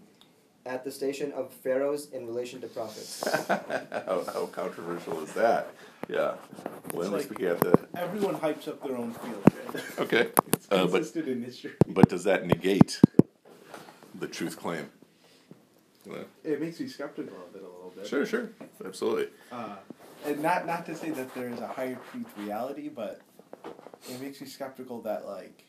[0.66, 5.68] at the station of pharaohs in relation to prophets." how, how controversial is that?
[6.08, 6.34] Yeah.
[6.92, 9.42] When like- we at the Everyone hypes up their own field,
[9.74, 10.00] right?
[10.00, 11.04] okay, It's uh, but
[11.88, 13.00] but does that negate
[14.14, 14.90] the truth claim.
[16.44, 18.06] It makes me skeptical of it a little bit.
[18.06, 18.50] Sure, sure,
[18.84, 19.28] absolutely.
[19.50, 19.76] Uh,
[20.26, 23.20] and not not to say that there is a higher truth reality, but
[24.08, 25.64] it makes me skeptical that like,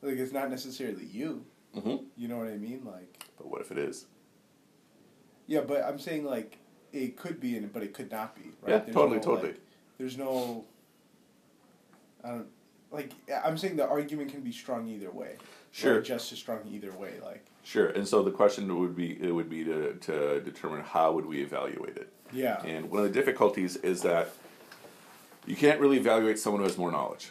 [0.00, 1.44] like it's not necessarily you.
[1.74, 2.82] hmm You know what I mean?
[2.84, 4.06] Like, But what if it is?
[5.48, 6.58] yeah, but I'm saying like
[6.92, 8.42] it could be in it, but it could not be.
[8.62, 8.70] Right?
[8.70, 9.48] Yeah, There's totally, no, totally.
[9.52, 9.60] like-
[9.98, 10.64] there's no.
[12.24, 12.46] I don't
[12.90, 13.12] like.
[13.44, 15.36] I'm saying the argument can be strong either way.
[15.70, 15.96] Sure.
[15.96, 17.14] Or just as strong either way.
[17.24, 17.86] Like, Sure.
[17.86, 21.40] And so the question would be it would be to, to determine how would we
[21.42, 22.12] evaluate it.
[22.32, 22.62] yeah.
[22.64, 24.30] And one of the difficulties is that
[25.46, 27.30] you can't really evaluate someone who has more knowledge,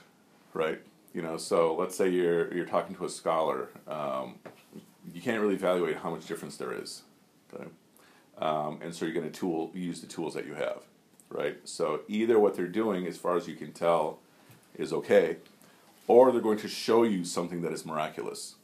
[0.53, 0.81] right?
[1.13, 4.35] You know, so let's say you're you're talking to a scholar, um,
[5.13, 7.03] you can't really evaluate how much difference there is,
[7.53, 7.69] okay?
[8.37, 10.81] Um, and so you're going to tool use the tools that you have,
[11.31, 11.57] right?
[11.63, 14.19] So either what they're doing, as far as you can tell,
[14.75, 15.37] is okay,
[16.07, 18.55] or they're going to show you something that is miraculous.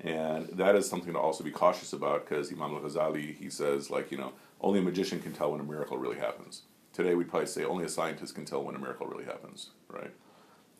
[0.00, 3.90] And that is something to also be cautious about because Imam al Ghazali, he says,
[3.90, 6.62] like, you know, only a magician can tell when a miracle really happens.
[6.92, 10.12] Today we'd probably say only a scientist can tell when a miracle really happens, right?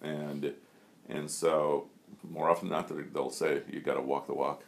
[0.03, 0.55] And
[1.09, 1.89] and so
[2.29, 4.65] more often than not, they'll say, you got to walk the walk.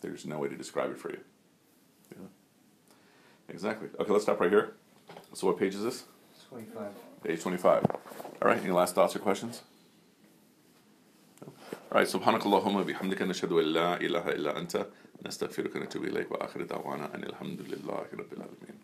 [0.00, 1.20] There's no way to describe it for you.
[2.10, 2.26] Yeah.
[3.48, 3.88] Exactly.
[3.98, 4.74] Okay, let's stop right here.
[5.33, 6.03] So what page is this?
[6.49, 6.85] 25.
[7.23, 7.85] Page 25.
[8.41, 9.61] All right, any last thoughts or questions?
[11.91, 14.87] All right, سبحانك اللهم بحمدك نشهد أن لا إله إلا أنت
[15.25, 18.77] نستغفرك ونتوب إليك وآخر دعوانا أن الحمد لله رب العالمين